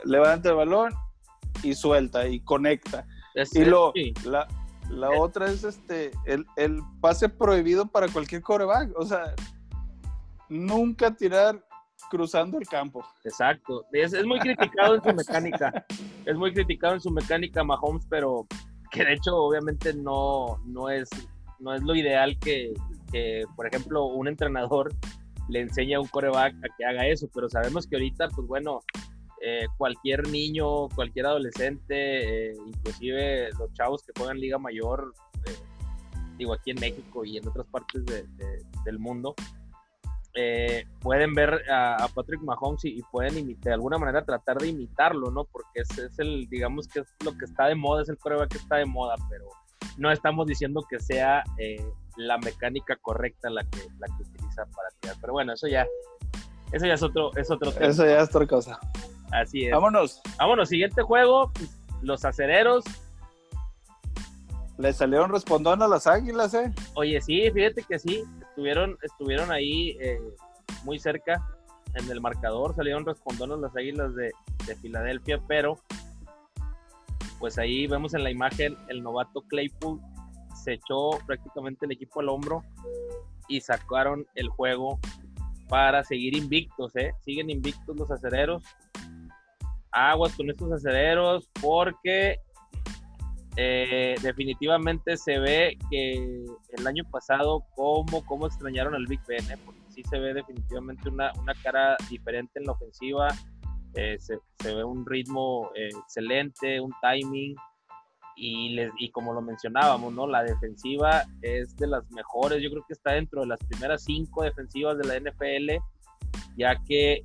[0.04, 0.94] levanta el balón
[1.64, 3.04] y suelta y conecta.
[3.34, 3.92] y lo,
[4.24, 4.46] la,
[4.90, 9.34] la otra es este, el, el pase prohibido para cualquier coreback, o sea,
[10.48, 11.64] nunca tirar
[12.10, 13.04] cruzando el campo.
[13.24, 13.84] Exacto.
[13.92, 15.86] Es, es, muy criticado en su mecánica.
[16.24, 18.46] Es muy criticado en su mecánica Mahomes, pero
[18.90, 21.08] que de hecho obviamente no, no, es,
[21.58, 22.72] no es lo ideal que,
[23.10, 24.94] que, por ejemplo, un entrenador
[25.48, 28.80] le enseñe a un coreback a que haga eso, pero sabemos que ahorita, pues bueno,
[29.46, 35.12] eh, cualquier niño, cualquier adolescente, eh, inclusive los chavos que juegan Liga Mayor,
[35.46, 35.56] eh,
[36.38, 38.24] digo aquí en México y en otras partes de,
[38.86, 39.34] del mundo,
[40.34, 45.44] eh, pueden ver a, Patrick Mahomes y, pueden de alguna manera tratar de imitarlo, ¿no?
[45.44, 48.48] Porque es, es, el, digamos que es lo que está de moda, es el prueba
[48.48, 49.44] que está de moda, pero
[49.98, 51.44] no estamos diciendo que sea
[52.16, 55.16] la mecánica correcta la que, la que utiliza para tirar.
[55.20, 55.86] Pero bueno, eso ya,
[56.72, 57.86] eso ya es otro, es otro tema.
[57.86, 58.80] Eso ya es otra cosa.
[59.30, 59.72] Así es.
[59.72, 60.20] Vámonos.
[60.38, 61.50] Vámonos, siguiente juego,
[62.02, 62.84] los acereros
[64.76, 66.72] le salieron respondón a las águilas, ¿eh?
[66.94, 70.20] Oye, sí, fíjate que sí, estuvieron, estuvieron ahí eh,
[70.82, 71.46] muy cerca
[71.94, 74.32] en el marcador, salieron respondón a las águilas de,
[74.66, 75.78] de, Filadelfia, pero
[77.38, 80.00] pues ahí vemos en la imagen el novato Claypool
[80.64, 82.64] se echó prácticamente el equipo al hombro
[83.48, 84.98] y sacaron el juego
[85.68, 87.12] para seguir invictos, ¿eh?
[87.24, 88.62] Siguen invictos los acereros.
[89.94, 92.36] Aguas con estos acereros porque
[93.56, 96.44] eh, definitivamente se ve que
[96.76, 99.56] el año pasado cómo, cómo extrañaron al Big Ben, ¿eh?
[99.64, 103.28] porque sí se ve definitivamente una, una cara diferente en la ofensiva,
[103.94, 107.54] eh, se, se, ve un ritmo excelente, un timing,
[108.36, 110.26] y, les, y como lo mencionábamos, ¿no?
[110.26, 114.42] la defensiva es de las mejores, yo creo que está dentro de las primeras cinco
[114.42, 115.80] defensivas de la NFL,
[116.56, 117.22] ya que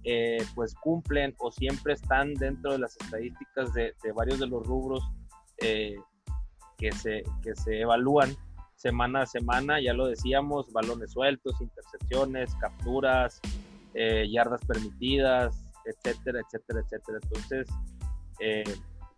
[0.55, 5.03] pues cumplen o siempre están dentro de las estadísticas de, de varios de los rubros
[5.61, 5.95] eh,
[6.77, 8.35] que se, que se evalúan
[8.75, 13.41] semana a semana, ya lo decíamos, balones sueltos, intercepciones, capturas,
[13.93, 17.19] eh, yardas permitidas, etcétera, etcétera, etcétera.
[17.21, 17.67] Entonces,
[18.39, 18.63] eh,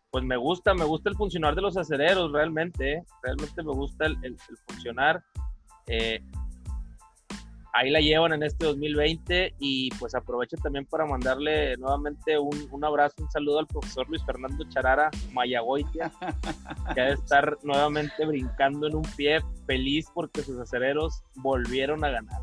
[0.10, 3.04] pues me gusta, me gusta el funcionar de los acereros, realmente, ¿eh?
[3.22, 4.36] realmente me gusta el, el,
[4.68, 5.24] funcionar
[7.74, 12.86] ahí la llevan en este 2020 y pues aprovecho también para mandarle nuevamente un, un
[12.86, 16.12] abrazo, un saludo al profesor Luis Fernando Charara Mayagoitia,
[16.94, 22.10] que ha de estar nuevamente brincando en un pie feliz porque sus acereros volvieron a
[22.10, 22.42] ganar.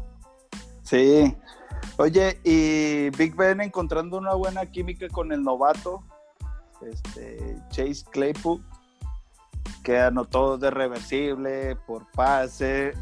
[0.83, 1.37] Sí.
[1.99, 6.03] Oye, y Big Ben encontrando una buena química con el novato,
[6.81, 8.65] este Chase Claypool,
[9.83, 12.95] que anotó de reversible por pase,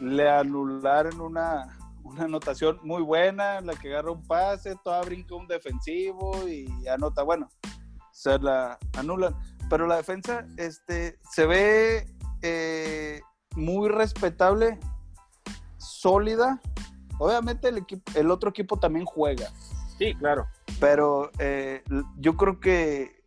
[0.00, 5.46] le anularon una, una anotación muy buena, la que agarra un pase, toda brinca un
[5.46, 7.48] defensivo y anota, bueno,
[8.12, 9.34] se la anulan.
[9.68, 12.06] Pero la defensa este, se ve
[12.42, 13.20] eh,
[13.56, 14.78] muy respetable,
[15.78, 16.60] sólida.
[17.18, 19.48] Obviamente el, equipo, el otro equipo también juega.
[19.98, 20.46] Sí, claro.
[20.80, 21.82] Pero eh,
[22.18, 23.22] yo creo que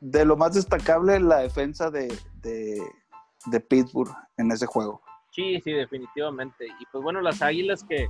[0.00, 5.02] de lo más destacable la defensa de, de Pittsburgh en ese juego.
[5.32, 6.66] Sí, sí, definitivamente.
[6.78, 8.06] Y pues bueno, las águilas que,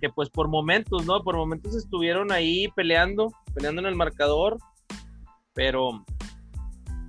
[0.00, 1.22] que pues por momentos, ¿no?
[1.22, 4.58] Por momentos estuvieron ahí peleando, peleando en el marcador,
[5.54, 6.04] pero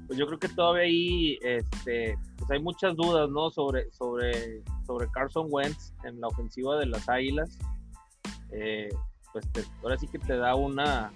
[0.07, 3.51] pues yo creo que todavía ahí este, pues hay muchas dudas, ¿no?
[3.51, 7.59] Sobre, sobre, sobre Carson Wentz en la ofensiva de las Águilas.
[8.51, 8.89] Eh,
[9.33, 9.45] pues
[9.83, 11.11] ahora sí que te da una,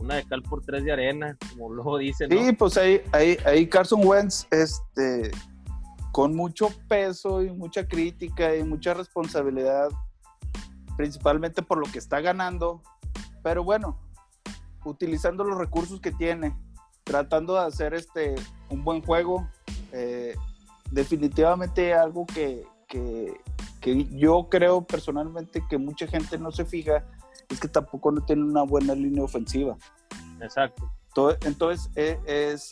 [0.00, 2.30] una de cal por tres de arena, como luego dicen.
[2.30, 5.30] Sí, pues ahí, ahí, ahí Carson Wentz, este,
[6.14, 9.88] con mucho peso y mucha crítica y mucha responsabilidad,
[10.96, 12.80] principalmente por lo que está ganando,
[13.42, 13.98] pero bueno,
[14.84, 16.56] utilizando los recursos que tiene,
[17.02, 18.36] tratando de hacer este
[18.70, 19.48] un buen juego.
[19.90, 20.36] Eh,
[20.92, 23.40] definitivamente algo que, que,
[24.12, 27.04] yo creo personalmente que mucha gente no se fija
[27.48, 29.76] es que tampoco no tiene una buena línea ofensiva.
[30.40, 30.92] Exacto.
[31.42, 32.70] Entonces, e, es,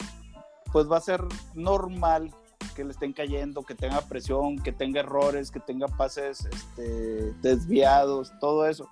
[0.73, 1.25] pues va a ser
[1.55, 2.33] normal
[2.73, 8.33] que le estén cayendo, que tenga presión, que tenga errores, que tenga pases este, desviados,
[8.41, 8.89] todo eso.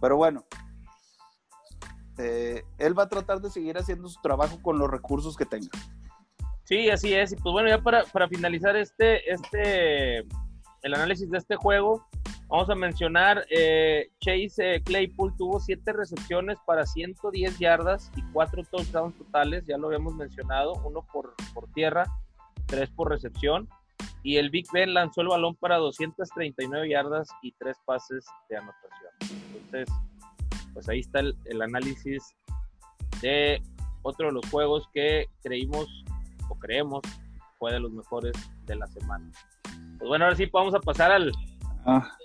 [0.00, 0.44] Pero bueno,
[2.20, 5.70] este, él va a tratar de seguir haciendo su trabajo con los recursos que tenga.
[6.64, 7.32] Sí, así es.
[7.32, 12.06] Y pues bueno, ya para, finalizar este, este, el análisis de este juego,
[12.48, 18.62] vamos a mencionar, eh, Chase eh, Claypool tuvo siete recepciones para 110 yardas y cuatro
[18.64, 22.04] touchdowns totales, ya lo habíamos mencionado, uno por, por tierra,
[22.70, 23.68] tres por recepción.
[24.22, 29.10] Y el Big Ben lanzó el balón para 239 yardas y tres pases de anotación.
[29.54, 29.88] Entonces,
[30.72, 32.34] pues ahí está el, análisis
[33.20, 33.62] de
[34.02, 35.86] otro de los juegos que creímos
[36.48, 37.02] o creemos
[37.58, 38.32] fue de los mejores
[38.66, 39.30] de la semana.
[39.98, 41.32] Pues bueno, ahora sí vamos a pasar al
[41.84, 42.16] ah.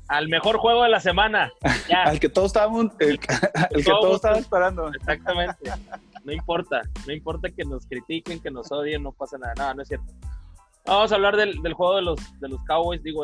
[0.07, 1.51] al mejor juego de la semana.
[2.05, 4.89] al que todos estábamos el, que todos estaban esperando.
[4.93, 5.71] Exactamente.
[6.27, 9.53] No importa, no importa que nos critiquen, que nos odien, no pasa nada.
[9.57, 10.13] No, no es cierto.
[10.85, 13.01] Vamos a hablar del, del juego de los, de los Cowboys.
[13.01, 13.23] Digo,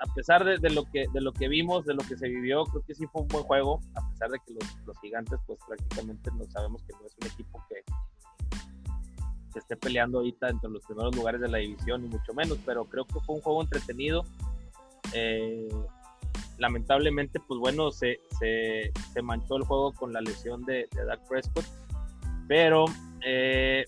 [0.00, 2.82] a pesar de, lo que, de lo que vimos, de lo que se vivió, creo
[2.84, 4.52] que sí fue un buen juego, a pesar de que
[4.84, 7.84] los, gigantes, pues prácticamente no sabemos que no es un equipo que
[9.52, 12.84] se esté peleando ahorita entre los primeros lugares de la división, ni mucho menos, pero
[12.86, 14.24] creo que fue un juego entretenido.
[15.14, 15.68] Eh,
[16.58, 21.64] lamentablemente, pues bueno, se, se, manchó el juego con la lesión de, de Dak Prescott,
[22.48, 22.86] pero
[23.24, 23.84] eh,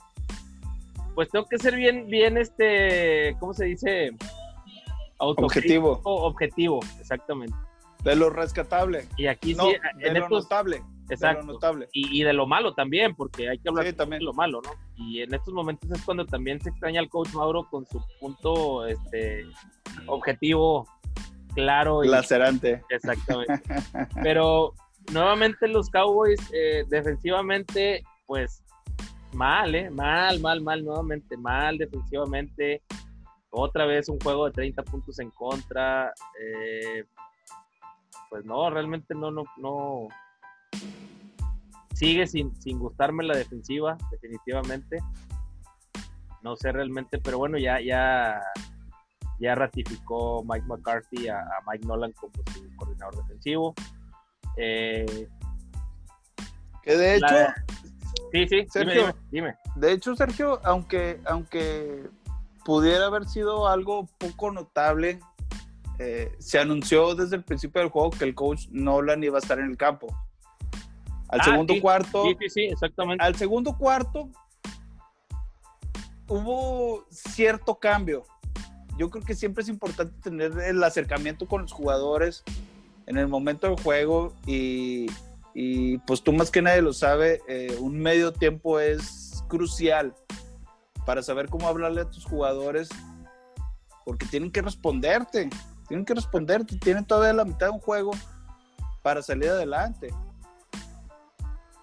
[1.15, 4.13] pues tengo que ser bien, bien, este, ¿cómo se dice?
[5.19, 6.01] objetivo.
[6.05, 7.55] Objetivo, exactamente.
[8.05, 9.07] De lo rescatable.
[9.17, 10.83] Y aquí sí, de lo notable.
[11.11, 11.45] Exacto.
[11.45, 11.89] notable.
[11.93, 14.21] Y, de lo malo también, porque hay que hablar también.
[14.21, 14.71] de lo malo, ¿no?
[14.97, 18.87] Y en estos momentos es cuando también se extraña al coach Mauro con su punto
[18.87, 19.45] este,
[20.07, 20.87] objetivo
[21.55, 22.05] claro.
[22.05, 22.83] Y, Lacerante.
[22.89, 23.61] Exactamente.
[24.23, 24.75] Pero
[25.13, 28.63] nuevamente los Cowboys eh, defensivamente, pues
[29.33, 29.91] mal, ¿eh?
[29.91, 32.81] Mal, mal, mal, nuevamente, mal defensivamente
[33.51, 36.15] otra vez un juego de 30 puntos en contra.
[36.41, 37.05] Eh,
[38.29, 40.07] pues no, realmente no, no, no.
[41.93, 44.99] Sigue sin, sin gustarme la defensiva, definitivamente.
[46.45, 48.41] No sé realmente, pero bueno, ya, ya,
[49.41, 53.75] ya ratificó Mike McCarthy a, Mike Nolan como su coordinador defensivo.
[54.57, 55.27] Eh,
[56.85, 57.27] que de hecho.
[58.33, 62.09] Sí, sí, Sergio, dime, De hecho, Sergio, aunque, aunque
[62.65, 65.21] pudiera haber sido algo poco notable.
[65.99, 69.59] Eh, se anunció desde el principio del juego que el coach Nolan iba a estar
[69.59, 70.07] en el campo.
[71.29, 72.25] Al ah, segundo cuarto.
[72.25, 73.23] Sí, sí, sí, exactamente.
[73.23, 74.31] Al segundo cuarto
[76.27, 78.25] hubo cierto cambio.
[78.97, 82.45] Yo creo que siempre es importante tener el acercamiento con los jugadores
[83.07, 85.07] en el momento del juego y,
[85.55, 90.15] y pues tú más que nadie lo sabe, eh, un medio tiempo es crucial
[91.05, 92.89] para saber cómo hablarle a tus jugadores,
[94.05, 95.51] porque tienen que responderte,
[95.89, 98.13] tienen que responderte, tienen todavía la mitad de un juego
[99.03, 100.11] para salir adelante.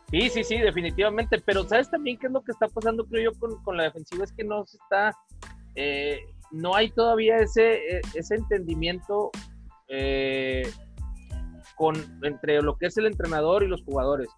[0.09, 3.59] Sí, sí, sí, definitivamente, pero ¿sabes también qué es lo que está pasando, creo yo,
[3.63, 4.23] con, la defensiva?
[4.23, 5.13] Es que no se está,
[5.75, 9.31] eh, no hay todavía ese, e, ese entendimiento
[9.89, 10.71] eh,
[11.77, 14.29] con, entre lo que es el entrenador y los jugadores.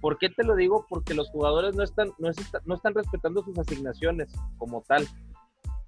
[0.00, 0.84] ¿Por qué te lo digo?
[0.88, 4.28] Porque los jugadores no están, no, están respetando sus asignaciones
[4.58, 5.06] como tal.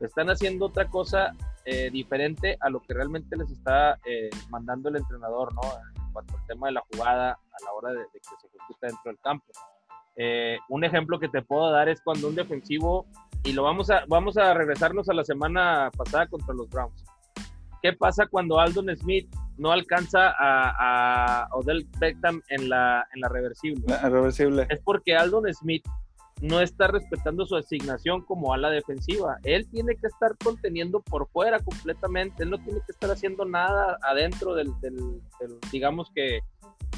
[0.00, 1.34] Están haciendo otra cosa
[1.66, 5.60] eh, diferente a lo que realmente les está eh, mandando el entrenador, ¿no?
[6.02, 9.02] En cuanto al tema de la jugada a la hora de, que se ejecuta dentro
[9.12, 9.46] del campo.
[10.16, 13.06] Eh, un ejemplo que te puedo dar es cuando un defensivo,
[13.44, 17.04] y lo vamos a, vamos a regresarnos a la semana pasada contra los Browns.
[17.82, 23.84] ¿Qué pasa cuando Aldon Smith no alcanza a, Odell Beckham en la, en la reversible.
[24.02, 24.66] reversible.
[24.70, 25.86] Es porque Aldon Smith
[26.40, 29.36] no está respetando su asignación como ala defensiva.
[29.44, 32.42] Él tiene que estar conteniendo por fuera completamente.
[32.42, 34.72] Él no tiene que estar haciendo nada adentro del,
[35.70, 36.40] digamos que,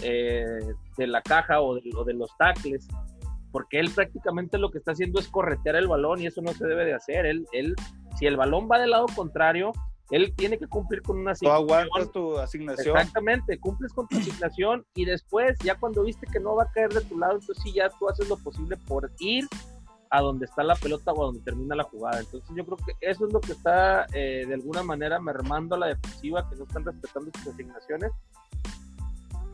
[0.03, 0.61] eh,
[0.97, 2.87] de la caja o de, los tackles.
[3.51, 6.65] porque él prácticamente lo que está haciendo es corretear el balón y eso no se
[6.65, 7.27] debe de hacer.
[7.27, 7.75] Él, él,
[8.17, 9.73] si el balón va del lado contrario,
[10.13, 11.67] él tiene que cumplir con una asignación.
[11.67, 12.97] Tú aguantas tu asignación.
[12.97, 16.93] Exactamente, cumples con tu asignación y después, ya cuando viste que no va a caer
[16.93, 19.47] de tu lado, entonces sí, ya tú haces lo posible por ir
[20.11, 22.21] a donde está la pelota o a donde termina la jugada.
[22.21, 25.79] Entonces yo creo que eso es lo que está eh, de alguna manera mermando a
[25.79, 28.13] la defensiva, que no están respetando sus asignaciones.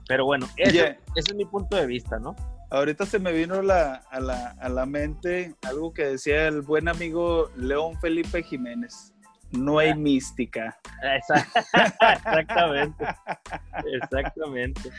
[0.08, 2.34] Pero bueno, ese, es mi punto de vista, ¿no?
[2.70, 6.88] Ahorita se me vino la, a, la, a la mente algo que decía el buen
[6.88, 9.14] amigo León Felipe Jiménez
[9.52, 10.78] no hay mística.
[11.02, 13.04] Exactamente.
[13.94, 14.90] Exactamente.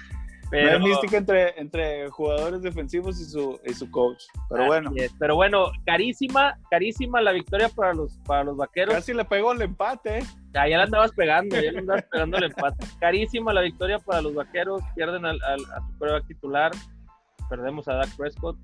[0.51, 4.23] no hay mística entre, entre jugadores defensivos y su, y su coach.
[4.49, 4.91] Pero bueno.
[5.19, 8.95] Pero bueno, carísima, carísima la victoria para los, para los vaqueros.
[8.95, 10.23] Casi le pegó el empate.
[10.53, 12.85] Ya, ya la andabas pegando, ya le andabas pegando el empate.
[12.99, 14.81] Carísima la victoria para los vaqueros.
[14.95, 16.71] Pierden al, a su prueba titular.
[17.49, 18.57] Perdemos a Dak Prescott.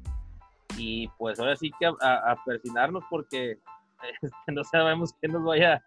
[0.78, 3.60] Y pues ahora sí que a, a persinarnos porque
[4.22, 5.82] este, no sabemos qué nos vaya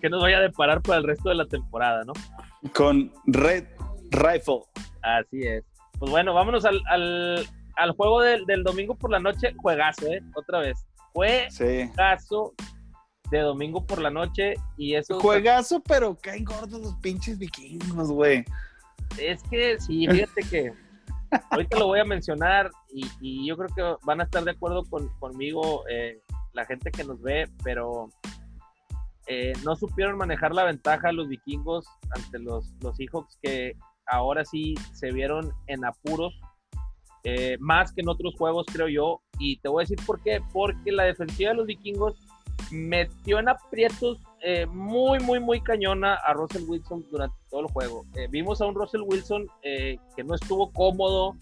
[0.00, 2.12] qué nos vaya a deparar para el resto de la temporada, ¿no?
[2.72, 3.64] Con Red
[4.10, 4.60] Rifle.
[5.02, 5.64] Así es.
[5.98, 9.54] Pues bueno, vámonos al, al, juego del, domingo por la noche.
[9.56, 10.22] Juegazo, ¿eh?
[10.34, 10.86] Otra vez.
[11.12, 12.54] Juegazo
[13.30, 15.20] de domingo por la noche y eso...
[15.20, 18.44] Juegazo, pero caen gordos los pinches vikingos, güey.
[19.18, 20.72] Es que sí, fíjate que
[21.50, 22.70] ahorita lo voy a mencionar
[23.20, 26.22] y, yo creo que van a estar de acuerdo con, conmigo eh,
[26.58, 28.08] la gente que nos ve, pero
[29.28, 34.74] eh, no supieron manejar la ventaja los vikingos ante los, los Seahawks que ahora sí
[34.92, 36.34] se vieron en apuros,
[37.22, 40.40] eh, más que en otros juegos creo yo, y te voy a decir por qué,
[40.52, 42.16] porque la defensiva de los vikingos
[42.72, 48.04] metió en aprietos eh, muy, muy, muy cañona a Russell Wilson durante todo el juego.
[48.30, 51.36] vimos a un Russell Wilson que no estuvo cómodo,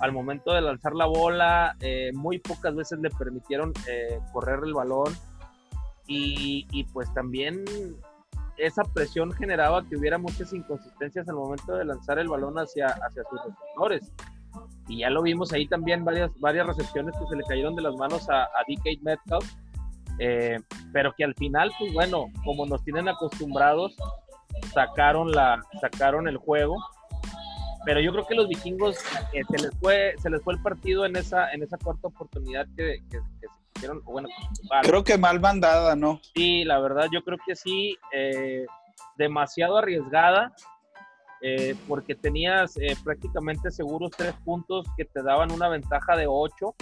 [0.00, 4.74] al momento de lanzar la bola, eh, muy pocas veces le permitieron eh, correr el
[4.74, 5.14] balón
[6.06, 7.64] y, pues también
[8.56, 13.22] esa presión generaba que hubiera muchas inconsistencias al momento de lanzar el balón hacia, hacia
[13.30, 14.12] sus receptores.
[14.88, 17.94] Y ya lo vimos ahí también, varias, varias recepciones que se le cayeron de las
[17.94, 19.48] manos a, a DK Metcalf,
[20.18, 20.58] eh,
[20.92, 23.94] pero que al final, pues bueno, como nos tienen acostumbrados,
[24.74, 26.76] sacaron, la, sacaron el juego
[27.84, 28.96] pero yo creo que los vikingos
[29.32, 32.66] eh, se les fue se les fue el partido en esa en esa cuarta oportunidad
[32.76, 33.20] que, se
[33.76, 34.28] hicieron bueno
[34.82, 38.66] creo que mal mandada no sí la verdad yo creo que sí eh,
[39.16, 40.52] demasiado arriesgada
[41.42, 46.74] eh, porque tenías prácticamente seguros tres puntos que te daban una ventaja de ocho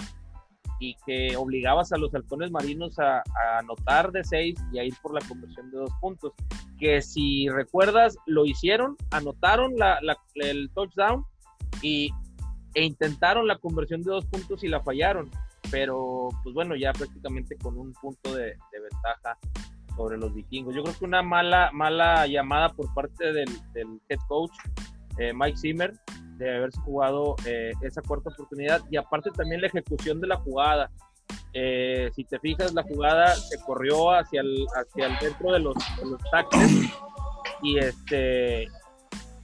[0.79, 3.21] y que obligabas a los halcones marinos a,
[3.59, 6.33] anotar de seis y a ir por la conversión de dos puntos.
[6.79, 9.99] Que si recuerdas, lo hicieron, anotaron la,
[10.35, 11.25] el touchdown
[11.81, 12.09] y,
[12.73, 15.29] e intentaron la conversión de dos puntos y la fallaron.
[15.69, 19.37] Pero, pues bueno, ya prácticamente con un punto de, ventaja
[19.95, 20.73] sobre los vikingos.
[20.73, 23.49] Yo creo que una mala, mala llamada por parte del,
[24.07, 24.51] head coach
[25.17, 25.93] eh, Mike Zimmer
[26.39, 30.89] de haberse jugado eh, esa cuarta oportunidad y aparte también la ejecución de la jugada.
[31.53, 35.75] Eh, si te fijas, la jugada se corrió hacia el, hacia el dentro de los,
[35.75, 36.49] de
[37.61, 38.67] y este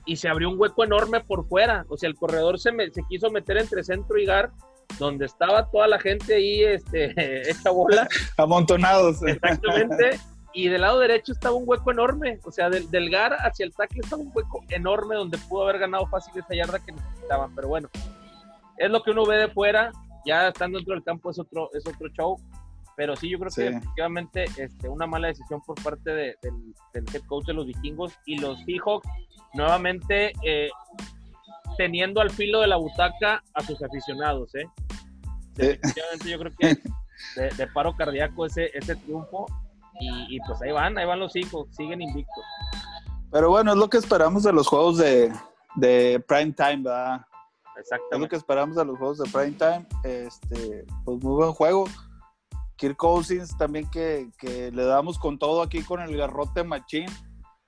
[0.07, 1.85] y se abrió un hueco enorme por fuera.
[1.89, 4.51] O sea, el corredor se, se quiso meter entre centro y gar,
[4.99, 7.11] donde estaba toda la gente ahí, este,
[7.49, 8.07] esta bola.
[8.37, 9.23] Amontonados.
[9.23, 10.19] Exactamente
[10.55, 13.73] y del lado derecho estaba un hueco enorme, o sea, del, del GAR hacia el
[13.75, 17.67] tackle estaba un hueco enorme donde pudo haber ganado fácil esa yarda que necesitaban, pero
[17.67, 17.89] bueno,
[18.77, 19.91] es lo que uno ve de fuera,
[20.25, 22.37] ya estando dentro del campo es otro, es otro show,
[22.95, 26.37] pero sí, yo creo que efectivamente este, una mala decisión por parte del,
[26.93, 29.09] head coach de los vikingos y los Seahawks
[29.53, 30.69] nuevamente eh,
[31.77, 34.65] teniendo al filo de la butaca a sus aficionados, ¿eh?
[35.55, 36.67] Definitivamente yo creo que
[37.35, 39.47] de, de, paro cardíaco ese, ese triunfo
[39.99, 42.43] y, pues ahí van, ahí van los hijos, siguen invictos.
[43.31, 45.31] Pero bueno, es lo que esperamos de los juegos de,
[45.75, 47.21] de prime time, ¿verdad?
[47.77, 48.15] Exactamente.
[48.15, 49.85] Es lo que esperamos de los juegos de prime time.
[50.03, 51.85] Este, pues muy buen juego.
[52.77, 57.07] Kirk Cousins también que, que le damos con todo aquí con el garrote machín,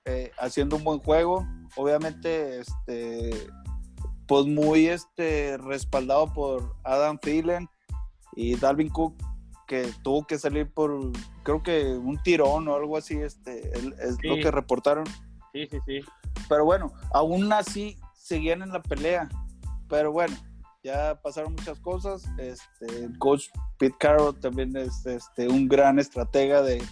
[0.04, 1.46] eh, haciendo un buen juego.
[1.76, 3.48] Obviamente, este,
[4.26, 7.68] pues muy este, respaldado por Adam Thielen
[8.36, 9.14] y Dalvin Cook
[9.68, 11.12] que tuvo que salir por,
[11.44, 15.04] creo que un tirón o algo así, este, es lo que reportaron.
[15.52, 16.00] Sí, sí, sí.
[16.48, 19.28] Pero bueno, aún así seguían en la pelea.
[19.88, 20.34] Pero bueno,
[20.82, 22.24] ya pasaron muchas cosas.
[22.38, 23.48] Este, el coach
[23.78, 26.82] Pete Carroll también es este, un gran estratega de,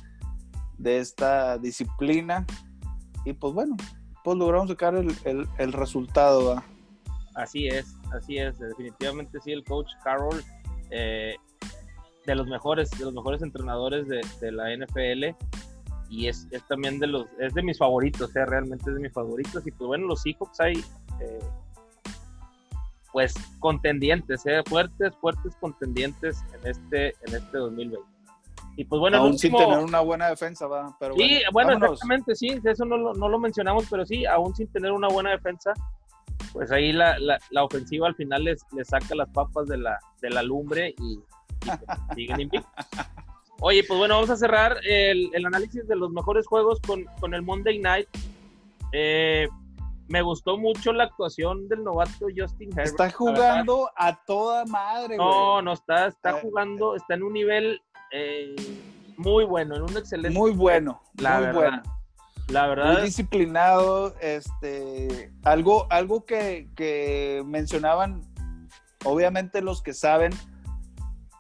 [0.77, 2.47] de esta disciplina.
[3.25, 3.77] Y pues bueno,
[4.23, 6.63] pues logramos sacar el, el, resultado.
[7.35, 8.59] Así es, así es.
[8.59, 10.45] Definitivamente sí, el coach Carroll
[10.91, 11.37] eh,
[12.27, 15.37] de los mejores, de los mejores entrenadores de, de la NFL
[16.09, 19.13] y es, es, también de los, es de mis favoritos, sea, realmente es de mis
[19.13, 20.85] favoritos y pues bueno, los Seahawks hay
[21.21, 21.41] eh,
[23.13, 28.07] pues contendientes, eh, fuertes, fuertes contendientes en este, en este 2020.
[28.79, 30.95] Y pues bueno, aún sin tener una buena defensa, va.
[31.01, 34.69] Pero sí, bueno, exactamente, sí, eso no lo, no lo, mencionamos, pero sí, aún sin
[34.69, 35.73] tener una buena defensa,
[36.53, 39.99] pues ahí la, la, la ofensiva al final les, les, saca las papas de la,
[40.21, 41.19] de la lumbre y,
[42.15, 42.87] siguen invictos.
[43.61, 47.33] Oye, pues bueno, vamos a cerrar el, el análisis de los mejores juegos con, con
[47.33, 48.09] el Monday Night.
[48.93, 49.49] Eh,
[50.09, 52.87] me gustó mucho la actuación del novato Justin Herbert.
[52.87, 57.81] Está jugando a toda madre, No, no está, está eh, jugando, está en un nivel
[58.13, 58.55] eh,
[59.17, 60.39] muy bueno, en un excelente.
[60.39, 61.83] Muy bueno, la muy bueno.
[62.49, 62.93] La verdad.
[62.93, 64.15] Muy disciplinado.
[64.21, 68.21] Este, algo, algo que, que mencionaban,
[69.05, 70.33] obviamente los que saben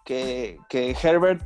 [0.06, 1.42] que, que Herbert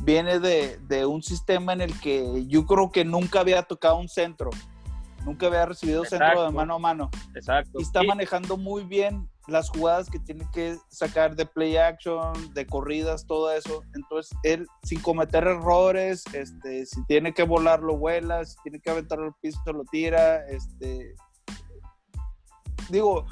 [0.00, 4.08] viene de, de, un sistema en el que yo creo que nunca había tocado un
[4.08, 4.50] centro,
[5.24, 7.10] nunca había recibido centro de mano a mano.
[7.34, 7.78] Exacto.
[7.78, 12.66] Y está manejando muy bien las jugadas que tiene que sacar de play action, de
[12.66, 13.82] corridas, todo eso.
[13.94, 18.90] Entonces, él, sin cometer errores, este, si tiene que volar, lo vuela, si tiene que
[18.90, 20.46] aventar al piso, lo tira.
[20.48, 21.14] Este,
[22.88, 23.26] digo,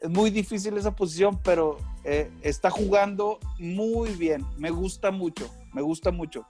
[0.00, 4.44] es muy difícil esa posición, pero eh, está jugando muy bien.
[4.56, 6.46] Me gusta mucho, me gusta mucho.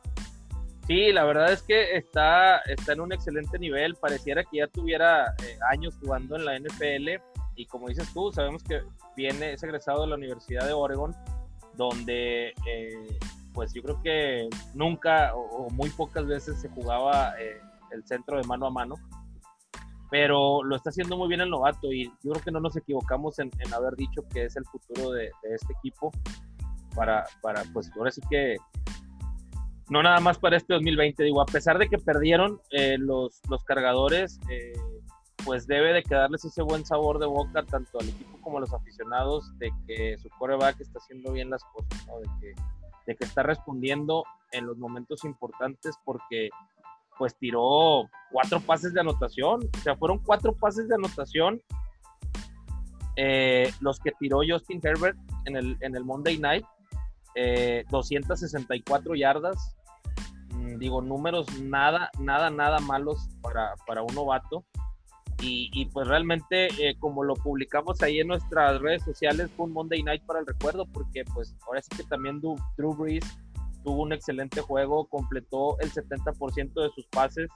[0.87, 3.95] Sí, la verdad es que está, está en un excelente nivel.
[3.95, 7.21] Pareciera que ya tuviera eh, años jugando en la NFL
[7.61, 8.81] y como dices tú, sabemos que
[9.17, 11.15] viene, es egresado de la Universidad de Oregon,
[11.75, 13.19] donde eh,
[13.53, 17.61] pues yo creo que nunca o, muy pocas veces se jugaba eh,
[17.93, 18.95] el centro de mano a mano,
[20.11, 23.39] pero lo está haciendo muy bien el novato y yo creo que no nos equivocamos
[23.39, 26.11] en, haber dicho que es el futuro de, este equipo
[26.95, 28.57] para, para, pues ahora sí que
[29.89, 33.65] no nada más para este 2020, digo, a pesar de que perdieron eh, los, los
[33.65, 34.39] cargadores,
[35.45, 38.73] pues debe de quedarles ese buen sabor de boca tanto al equipo como a los
[38.73, 42.63] aficionados de que su coreback está haciendo bien las cosas, de, que,
[43.07, 46.51] de que está respondiendo en los momentos importantes porque
[47.21, 51.61] pues tiró cuatro pases de anotación, o sea, fueron cuatro pases de anotación
[53.15, 56.65] eh, los que tiró Justin Herbert en el, en el Monday Night,
[57.91, 59.77] 264 eh, yardas,
[60.55, 64.65] mm, digo, números nada, nada, nada malos para, para un novato.
[65.43, 70.03] Y, pues realmente, eh, como lo publicamos ahí en nuestras redes sociales, fue un Monday
[70.03, 73.25] Night para el recuerdo, porque pues ahora sí que también Drew Brees
[73.83, 77.49] tuvo un excelente juego, completó el 70% de sus pases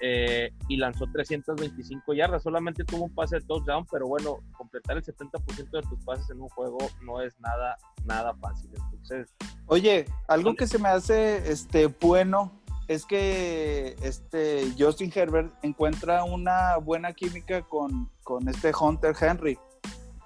[0.00, 2.42] eh, y lanzó 325 yardas.
[2.42, 6.40] Solamente tuvo un pase de touchdown, pero bueno, completar el 70% de tus pases en
[6.40, 8.70] un juego no es nada, nada fácil.
[8.74, 9.34] Entonces,
[9.66, 12.52] oye, algo que se me hace este bueno
[12.88, 18.10] es que este Justin Herbert encuentra una buena química con,
[18.48, 19.58] este Hunter Henry.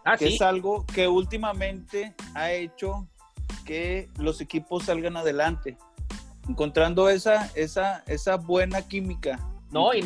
[0.05, 3.07] Ah, que es algo que últimamente ha hecho
[3.69, 5.77] que los equipos salgan adelante.
[6.49, 9.39] Encontrando esa, esa, esa buena química.
[9.71, 10.03] No, y,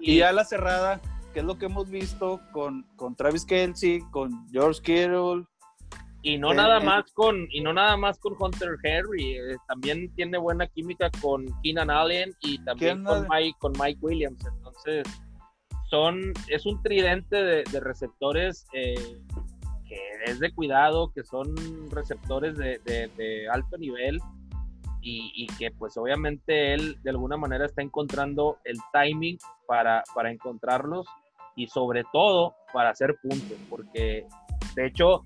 [0.00, 1.00] y, a la cerrada,
[1.32, 5.44] que es lo que hemos visto con, con Travis Kelsey, con George Kittle,
[6.22, 10.38] y no nada más con y no nada más con Hunter Henry eh, también tiene
[10.38, 15.06] buena química con Keenan Allen y también con Mike, con Mike Williams entonces
[15.88, 18.96] son es un tridente de, receptores eh,
[19.88, 21.54] que es de cuidado que son
[21.90, 24.20] receptores de, alto nivel
[25.00, 30.32] y, y, que pues obviamente él de alguna manera está encontrando el timing para, para
[30.32, 31.06] encontrarlos
[31.54, 34.26] y sobre todo para hacer puntos porque
[34.74, 35.24] de hecho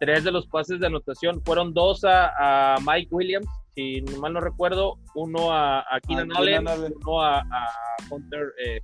[0.00, 4.98] tres de los pases de anotación fueron dos a, Mike Williams, si mal no recuerdo,
[5.14, 6.66] uno a, Keenan Allen,
[7.04, 7.44] uno a,
[8.10, 8.80] Hunter eh,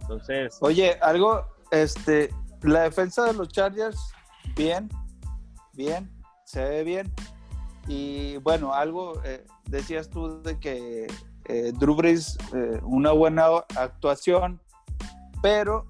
[0.00, 0.56] Entonces.
[0.62, 2.30] Oye, algo, este,
[2.62, 3.98] la defensa de los Chargers,
[4.54, 4.88] bien,
[5.74, 6.10] bien,
[6.44, 7.12] se ve bien.
[7.88, 11.06] Y bueno, algo eh, decías tú de que
[11.44, 13.46] eh, Drew Brees, eh, una buena
[13.76, 14.60] actuación,
[15.40, 15.86] pero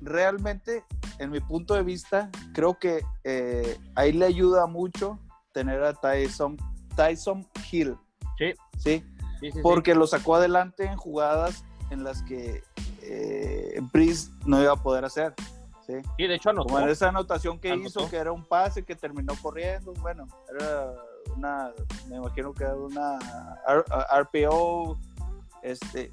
[0.00, 0.84] realmente
[1.18, 5.18] en mi punto de vista, creo que eh, ahí le ayuda mucho
[5.52, 6.56] tener a Tyson,
[6.96, 7.96] Tyson Hill.
[8.38, 9.04] Sí.
[9.40, 9.52] ¿sí?
[9.62, 12.62] Porque lo sacó adelante en jugadas en las que
[13.02, 15.34] eh, Breeze no iba a poder hacer.
[15.88, 16.68] Sí, sí de hecho anotó.
[16.68, 20.92] Como en esa anotación que hizo, que era un pase que terminó corriendo, bueno, era
[21.34, 21.72] una,
[22.08, 23.18] me imagino que era una
[24.20, 24.98] RPO.
[25.62, 26.12] Este,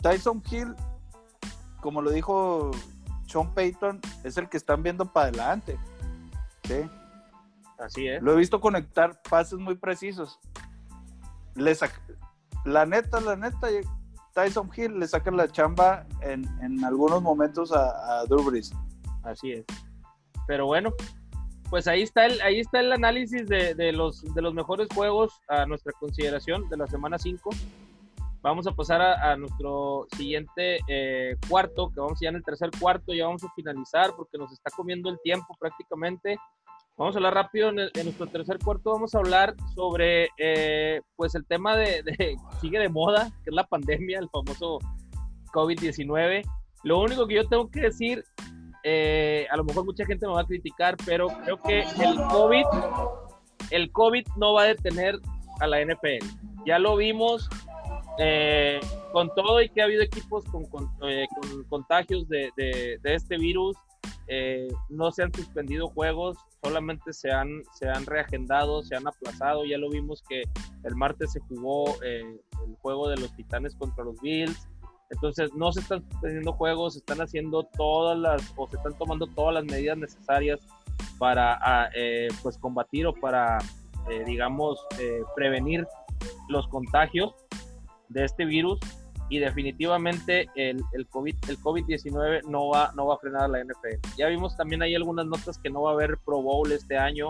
[0.00, 0.74] Tyson Hill,
[1.80, 2.72] como lo dijo
[3.26, 5.78] Sean Payton es el que están viendo para adelante.
[6.64, 6.88] ¿sí?
[7.78, 8.22] Así es.
[8.22, 10.40] Lo he visto conectar pases muy precisos.
[12.64, 13.68] La neta, la neta,
[14.34, 18.24] Tyson Hill le saca la chamba en, en algunos momentos a, a
[19.24, 19.64] Así es.
[20.46, 20.92] Pero bueno,
[21.70, 25.40] pues ahí está el, ahí está el análisis de, de, los, de los mejores juegos
[25.48, 27.50] a nuestra consideración de la semana 5.
[28.40, 33.12] Vamos a pasar a, nuestro siguiente eh, cuarto, que vamos ya en el tercer cuarto,
[33.12, 36.38] ya vamos a finalizar porque nos está comiendo el tiempo prácticamente.
[36.98, 41.46] Vamos a hablar rápido en, nuestro tercer cuarto, vamos a hablar sobre eh, pues el
[41.46, 44.80] tema de, de, sigue de moda, que es la pandemia, el famoso
[45.52, 46.42] COVID-19.
[46.82, 48.24] Lo único que yo tengo que decir
[48.84, 52.64] eh, a lo mejor mucha gente me va a criticar, pero creo que el COVID,
[53.70, 55.18] el COVID no va a detener
[55.60, 56.24] a la NFL.
[56.64, 57.48] Ya lo vimos
[58.18, 58.80] eh,
[59.12, 60.64] con todo y que ha habido equipos con,
[61.68, 63.76] contagios de, este virus.
[64.88, 69.64] No se han suspendido juegos, solamente se han, se han reagendado, se han aplazado.
[69.64, 70.42] Ya lo vimos que
[70.84, 72.40] el martes se jugó el
[72.82, 74.68] juego de los Titanes contra los Bills.
[75.10, 79.26] Entonces no se están teniendo juegos, se están haciendo todas las, o se están tomando
[79.26, 80.60] todas las medidas necesarias
[81.18, 83.58] para ah, eh, pues combatir o para,
[84.10, 85.86] eh, digamos, eh, prevenir
[86.48, 87.34] los contagios
[88.08, 88.78] de este virus
[89.28, 93.62] y definitivamente el, el COVID el COVID-19 no va no va a frenar a la
[93.62, 94.16] NFL.
[94.16, 97.28] Ya vimos también hay algunas notas que no va a haber Pro Bowl este año,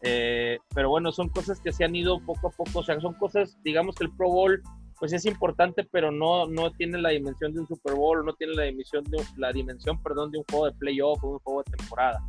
[0.00, 3.58] pero bueno, son cosas que se han ido poco a poco, o sea, son cosas,
[3.62, 4.62] digamos que el Pro Bowl
[4.98, 8.54] pues es importante, pero no, no tiene la dimensión de un Super Bowl, no tiene
[8.54, 11.76] la dimensión de, la dimensión, perdón, de un juego de playoff o un juego de
[11.76, 12.20] temporada.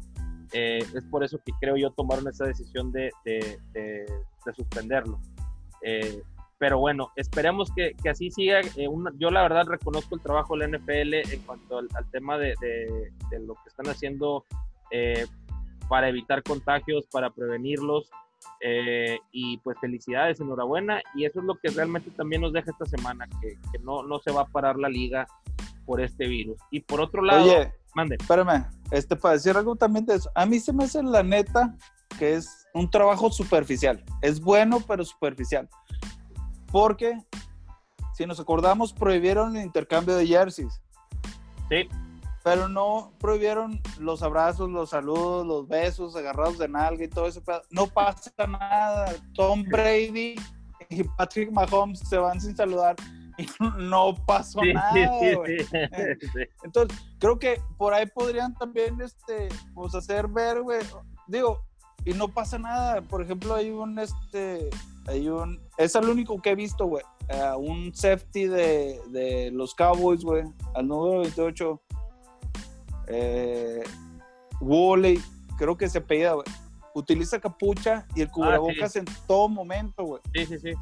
[0.51, 4.05] Eh, es por eso que creo yo tomaron esa decisión de, de,
[4.55, 5.19] suspenderlo.
[5.83, 6.21] Eh,
[6.59, 8.59] pero bueno, esperemos que, que así siga.
[8.75, 8.87] Eh,
[9.17, 12.53] yo la verdad reconozco el trabajo de la NFL en cuanto al, tema de,
[13.39, 14.45] lo que están haciendo
[15.89, 18.09] para evitar contagios, para prevenirlos.
[18.61, 21.01] Eh, y pues felicidades, enhorabuena.
[21.15, 24.31] Y eso es lo que realmente también nos deja esta semana, que, no, no se
[24.31, 25.27] va a parar la liga
[25.85, 26.57] por este virus.
[26.71, 28.15] Y por otro lado, Oye, mande.
[28.19, 31.75] Espérame, este, para decir algo también de eso, a mí se me hace la neta
[32.17, 34.03] que es un trabajo superficial.
[34.21, 35.69] Es bueno, pero superficial.
[36.71, 37.21] Porque,
[38.13, 40.81] si nos acordamos, prohibieron el intercambio de jerseys.
[41.69, 41.87] Sí
[42.43, 47.41] pero no prohibieron los abrazos, los saludos, los besos, agarrados de nalga y todo eso.
[47.69, 49.13] No pasa nada.
[49.33, 50.35] Tom Brady
[50.89, 52.95] y Patrick Mahomes se van sin saludar
[53.37, 53.45] y
[53.77, 54.91] no pasó nada.
[56.63, 60.79] Entonces, creo que por ahí podrían también este, pues hacer ver, güey.
[61.27, 61.61] Digo,
[62.05, 63.01] y no pasa nada.
[63.01, 64.69] Por ejemplo, hay un, este,
[65.09, 67.03] hay un, es el único que he visto, güey.
[67.57, 70.43] Un safety de, de los Cowboys, güey,
[70.73, 71.81] al número 28
[73.07, 73.83] eh,
[74.61, 75.21] Woolley,
[75.57, 76.33] creo que se pedía,
[76.93, 80.21] Utiliza capucha y el ah, cubrebocas en todo momento, güey.
[80.33, 80.73] Sí, sí, sí.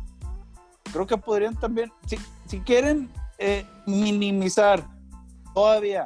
[0.92, 4.88] Creo que podrían también, si, si quieren eh, minimizar
[5.54, 6.06] todavía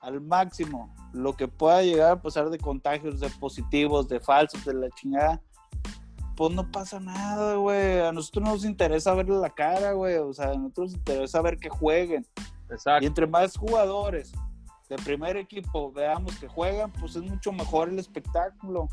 [0.00, 4.74] al máximo lo que pueda llegar a pasar de contagios, de positivos, de falsos, de
[4.74, 5.40] la chingada,
[6.36, 8.00] pues no pasa nada, güey.
[8.00, 10.16] A nosotros nos interesa verle la cara, güey.
[10.16, 12.26] O sea, a nosotros nos interesa ver que jueguen.
[12.70, 13.04] Exacto.
[13.04, 14.32] Y entre más jugadores
[14.88, 18.88] de primer equipo veamos que juegan, pues es mucho mejor el espectáculo.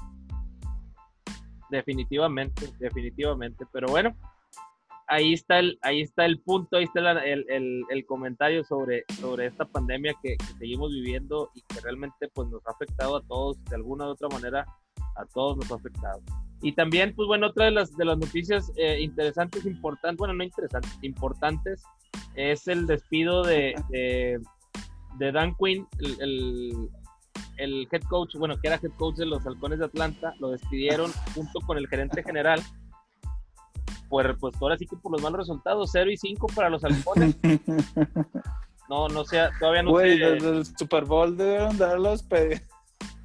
[1.69, 3.65] Definitivamente, definitivamente.
[3.71, 4.15] Pero bueno,
[5.09, 9.65] ahí está el, ahí está el punto, ahí está el, el, comentario sobre, sobre esta
[9.65, 14.07] pandemia que, seguimos viviendo y que realmente pues nos ha afectado a todos, de alguna
[14.07, 14.65] u otra manera,
[15.15, 16.21] a todos nos ha afectado.
[16.61, 20.43] Y también, pues bueno, otra de las, de las noticias eh, interesantes, importantes, bueno, no
[20.43, 21.83] interesantes, importantes,
[22.35, 23.75] es el despido de
[25.19, 26.89] de Dan Quinn, el,
[27.57, 31.11] el, head coach, bueno, que era head coach de los Halcones de Atlanta, lo despidieron
[31.35, 32.61] junto con el gerente general.
[34.09, 37.37] Pues, pues ahora sí que por los malos resultados, 0 y 5 para los Halcones.
[38.89, 42.21] No, no sé, todavía no Güey, desde el Super Bowl debieron dar los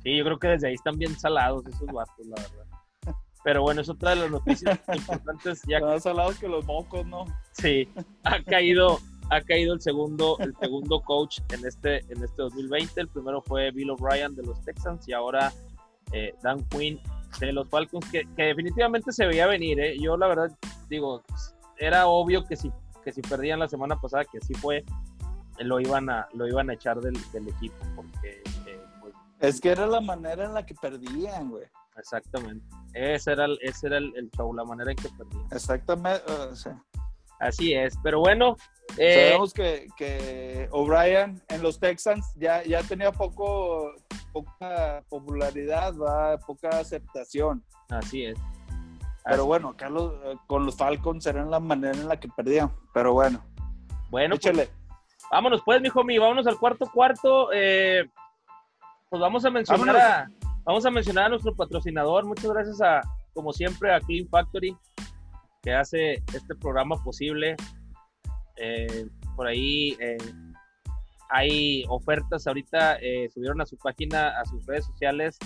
[0.03, 2.64] Sí, yo creo que desde ahí están bien salados esos vatos, la verdad.
[3.45, 5.62] Pero bueno, es otra de las noticias importantes.
[5.68, 7.26] Ya Más salados que los mocos, ¿no?
[7.53, 7.88] Sí,
[8.24, 8.99] ha caído
[9.30, 13.01] ha caído el segundo, el segundo coach en este, en este 2020.
[13.01, 15.53] El primero fue Bill O'Brien de los Texans y ahora
[16.12, 17.01] eh, Dan Quinn
[17.40, 19.80] de los Falcons, que, definitivamente se veía venir.
[19.80, 19.99] ¿eh?
[19.99, 20.51] Yo la verdad
[20.88, 21.22] digo,
[21.78, 22.70] era obvio que si,
[23.03, 24.84] que si perdían la semana pasada, que así fue,
[25.59, 27.16] lo iban a, lo iban a echar del,
[27.49, 27.76] equipo.
[27.97, 31.64] Porque, eh, pues, es que era la manera en la que perdían, güey.
[31.97, 32.64] Exactamente.
[32.92, 35.47] Ese era, el, ese era el, show, la manera en que perdían.
[35.51, 36.22] Exactamente.
[37.40, 38.57] Así es, pero bueno.
[38.97, 43.92] Eh, Sabemos que, que O'Brien en los Texans ya, ya tenía poco,
[44.32, 45.95] poca popularidad,
[46.47, 47.64] poca aceptación.
[47.88, 48.38] Así es.
[49.24, 52.70] Pero bueno, acá eh, con los Falcons era la manera en la que perdían.
[52.92, 53.42] Pero bueno.
[54.11, 54.70] Bueno, pues,
[55.30, 57.49] vámonos pues, mi homie, vámonos al cuarto cuarto.
[57.53, 58.05] Eh,
[59.09, 60.28] pues vamos a mencionar a,
[60.65, 62.25] vamos a mencionar a nuestro patrocinador.
[62.25, 63.01] Muchas gracias a,
[63.33, 64.77] como siempre, a Clean Factory,
[65.62, 67.57] que hace este programa posible.
[68.57, 69.07] Eh,
[69.37, 69.97] por ahí
[71.31, 72.99] hay ofertas ahorita,
[73.33, 75.39] subieron a su página, a sus redes sociales,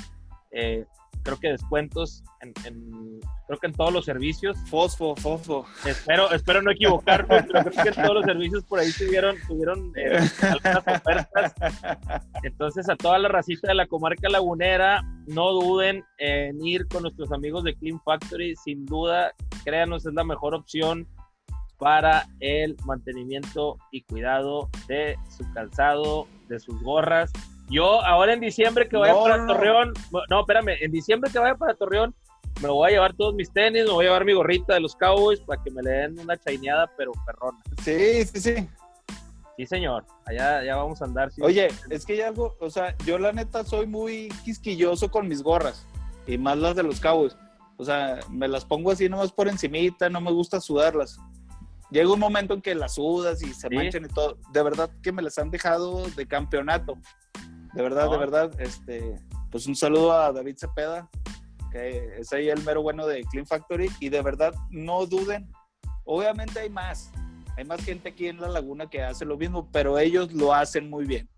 [1.22, 2.52] creo que descuentos en,
[3.46, 4.58] creo que en todos los servicios.
[4.68, 5.66] Fosfo, fosfo.
[5.84, 9.92] Espero, espero no equivocarme, pero creo que en todos los servicios por ahí tuvieron, tuvieron
[9.96, 11.54] eh, algunas ofertas.
[12.42, 17.32] Entonces, a toda la racita de la comarca lagunera, no duden en ir con nuestros
[17.32, 18.54] amigos de Clean Factory.
[18.56, 19.32] Sin duda,
[19.64, 21.06] créanos, es la mejor opción
[21.78, 27.30] para el mantenimiento y cuidado de su calzado, de sus gorras
[27.70, 29.92] yo ahora en diciembre que vaya para Torreón,
[30.30, 32.14] no, espérame, en diciembre que vaya para Torreón,
[32.62, 34.96] me voy a llevar todos mis tenis, me voy a llevar mi gorrita de los
[34.96, 37.58] Cowboys para que me le den una chaineada, pero perrona.
[37.82, 38.68] Sí, sí, sí.
[39.56, 41.30] Sí, señor, allá ya vamos a andar.
[41.40, 45.42] Oye, es que hay algo, o sea, yo la neta soy muy quisquilloso con mis
[45.42, 45.86] gorras,
[46.26, 47.36] y más las de los Cowboys.
[47.76, 51.18] O sea, me las pongo así nomás por encimita, no me gusta sudarlas.
[51.90, 54.36] Llega un momento en que las sudas y se manchan y todo.
[54.52, 56.98] De verdad que me las han dejado de campeonato.
[57.74, 59.16] De verdad, de verdad, este,
[59.50, 61.08] pues un saludo a David Cepeda,
[61.70, 65.50] que es ahí el mero bueno de Clean Factory, y de verdad, no duden,
[66.04, 67.10] obviamente hay más,
[67.56, 70.88] hay más gente aquí en la laguna que hace lo mismo, pero ellos lo hacen
[70.88, 71.28] muy bien.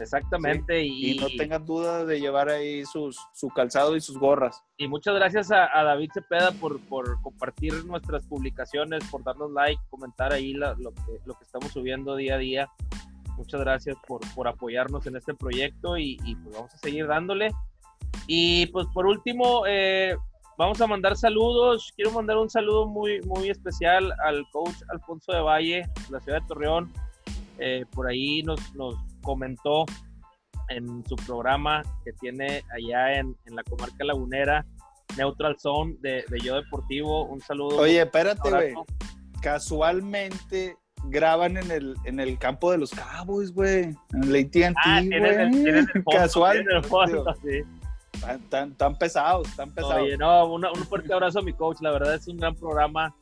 [0.00, 0.82] Exactamente.
[0.82, 4.62] Y, no tengan duda de llevar ahí sus, su calzado y sus gorras.
[4.76, 10.32] Y muchas gracias a, David Cepeda por, por, compartir nuestras publicaciones, por darnos like, comentar
[10.32, 12.68] ahí lo, que, lo que estamos subiendo día a día.
[13.36, 17.50] Muchas gracias por, por apoyarnos en este proyecto y, pues vamos a seguir dándole.
[18.26, 20.16] Y pues por último, eh,
[20.58, 21.92] vamos a mandar saludos.
[21.96, 26.40] Quiero mandar un saludo muy, muy especial al coach Alfonso de Valle, de la ciudad
[26.40, 26.92] de Torreón.
[27.58, 29.84] Eh, por ahí nos, nos comentó
[30.68, 34.66] en su programa que tiene allá en, en la comarca lagunera,
[35.16, 37.24] Neutral Zone de, de Yo Deportivo.
[37.26, 37.78] Un saludo.
[37.78, 38.74] Oye, espérate, güey.
[39.40, 40.76] Casualmente
[41.08, 43.96] graban en el, en el campo de los Cowboys, güey.
[44.12, 45.02] En el AT&T, ah.
[46.10, 46.64] Casual.
[48.48, 50.02] Tan, tan, pesados, tan pesados.
[50.02, 51.78] Oye, no, un fuerte abrazo a mi coach.
[51.80, 53.14] La verdad es un gran programa.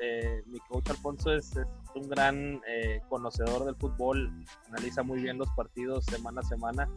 [0.00, 4.30] Eh, mi coach Alfonso es, es un gran eh, conocedor del fútbol.
[4.68, 6.88] Analiza muy bien los partidos semana a semana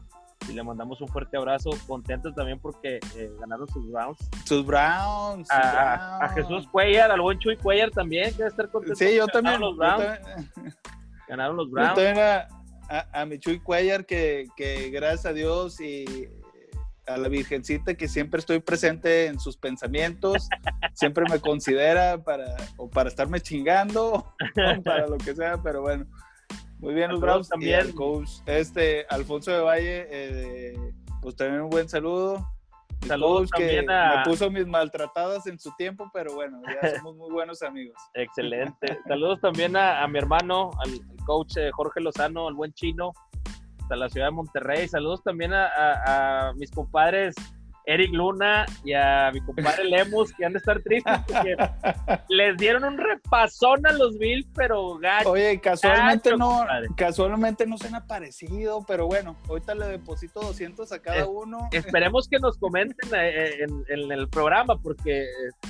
[0.47, 1.71] y le mandamos un fuerte abrazo.
[1.87, 4.17] Contentos también porque eh, ganaron sus Browns.
[4.45, 5.47] Sus Browns.
[5.51, 8.95] A, Jesús Cuellar, al buen Chuy Cuellar también, que estar contento.
[8.95, 9.59] Sí, yo también.
[9.59, 10.19] Los Browns.
[11.27, 11.89] Ganaron los Browns.
[11.89, 12.25] Yo también
[12.89, 16.27] a, mi Chuy Cuellar, que, que gracias a Dios y
[17.09, 20.47] a la Virgencita que siempre estoy presente en sus pensamientos,
[20.93, 24.33] siempre me considera para o para estarme chingando
[24.77, 26.05] o para lo que sea, pero bueno,
[26.80, 27.91] muy bien, los Browns también.
[27.91, 32.45] coach, este, Alfonso de Valle, eh, pues también un buen saludo.
[33.05, 34.17] Saludos también que a...
[34.17, 37.95] Me puso mis maltratadas en su tiempo, pero bueno, ya somos muy buenos amigos.
[38.13, 38.99] Excelente.
[39.07, 43.13] Saludos también a, mi hermano, al, coach eh, Jorge Lozano, al buen chino,
[43.82, 44.88] hasta la ciudad de Monterrey.
[44.88, 47.36] Saludos también a mis compadres
[47.89, 51.55] Eric Luna y a mi compadre Lemus, que han de estar tristes porque
[52.29, 55.31] les dieron un repasón a los Bills, pero gacho.
[55.31, 56.65] Oye, casualmente no,
[56.95, 61.67] casualmente no se han aparecido, pero bueno, ahorita le deposito 200 a cada uno.
[61.71, 65.25] Esperemos que nos comenten eh, en, el programa, porque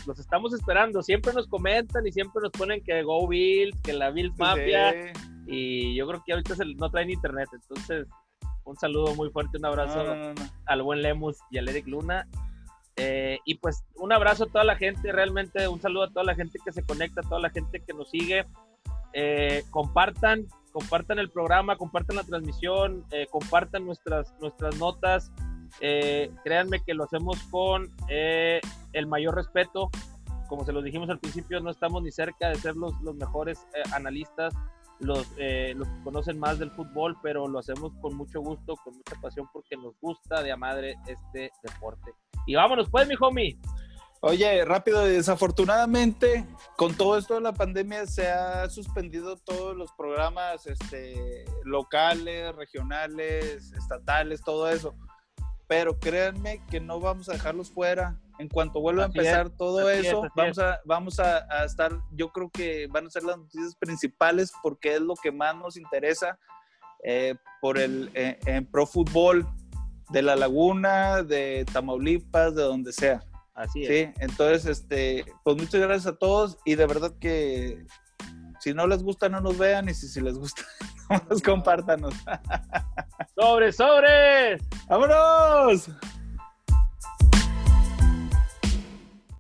[0.05, 1.01] los estamos esperando.
[1.01, 5.13] Siempre nos comentan y siempre nos ponen que Go Bills, que la Bills Mafia.
[5.47, 8.07] Y yo creo que ahorita no traen internet, entonces
[8.63, 10.03] un saludo muy fuerte, un abrazo
[10.65, 12.27] al buen Lemus y al Eric Luna.
[12.95, 16.35] Eh, y pues un abrazo a toda la gente, realmente un saludo a toda la
[16.35, 18.45] gente que se conecta, a toda la gente que nos sigue.
[19.13, 25.31] Eh, compartan, compartan el programa, compartan la transmisión, eh, compartan nuestras, nuestras notas.
[25.79, 29.89] créanme que lo hacemos con el mayor respeto.
[30.49, 33.65] Como se los dijimos al principio, no estamos ni cerca de ser los, los mejores
[33.93, 34.53] analistas
[34.99, 38.95] los, eh, los que conocen más del fútbol, pero lo hacemos con mucho gusto, con
[38.95, 42.11] mucha pasión, porque nos gusta de a madre este deporte.
[42.45, 43.57] Y vámonos pues, mi homie.
[44.21, 46.45] Oye, rápido, desafortunadamente,
[46.75, 53.71] con todo esto de la pandemia se ha suspendido todos los programas este, locales, regionales,
[53.71, 54.93] estatales, todo eso.
[55.67, 60.23] Pero créanme que no vamos a dejarlos fuera en cuanto vuelva a empezar todo eso,
[60.33, 64.95] vamos, a, vamos a, estar, yo creo que van a ser las noticias principales porque
[64.95, 66.39] es lo que más nos interesa
[67.03, 69.45] eh, por el eh, en pro fútbol
[70.09, 73.21] de la laguna, de Tamaulipas, de donde sea.
[73.53, 73.87] Así es.
[73.89, 77.85] Sí, entonces, este, pues muchas gracias a todos y de verdad que
[78.61, 80.61] si no les gusta, no nos vean y si, si les gusta,
[81.09, 82.13] no nos compártanos.
[83.35, 84.57] ¡Sobre, sobre!
[84.87, 85.89] ¡Vámonos!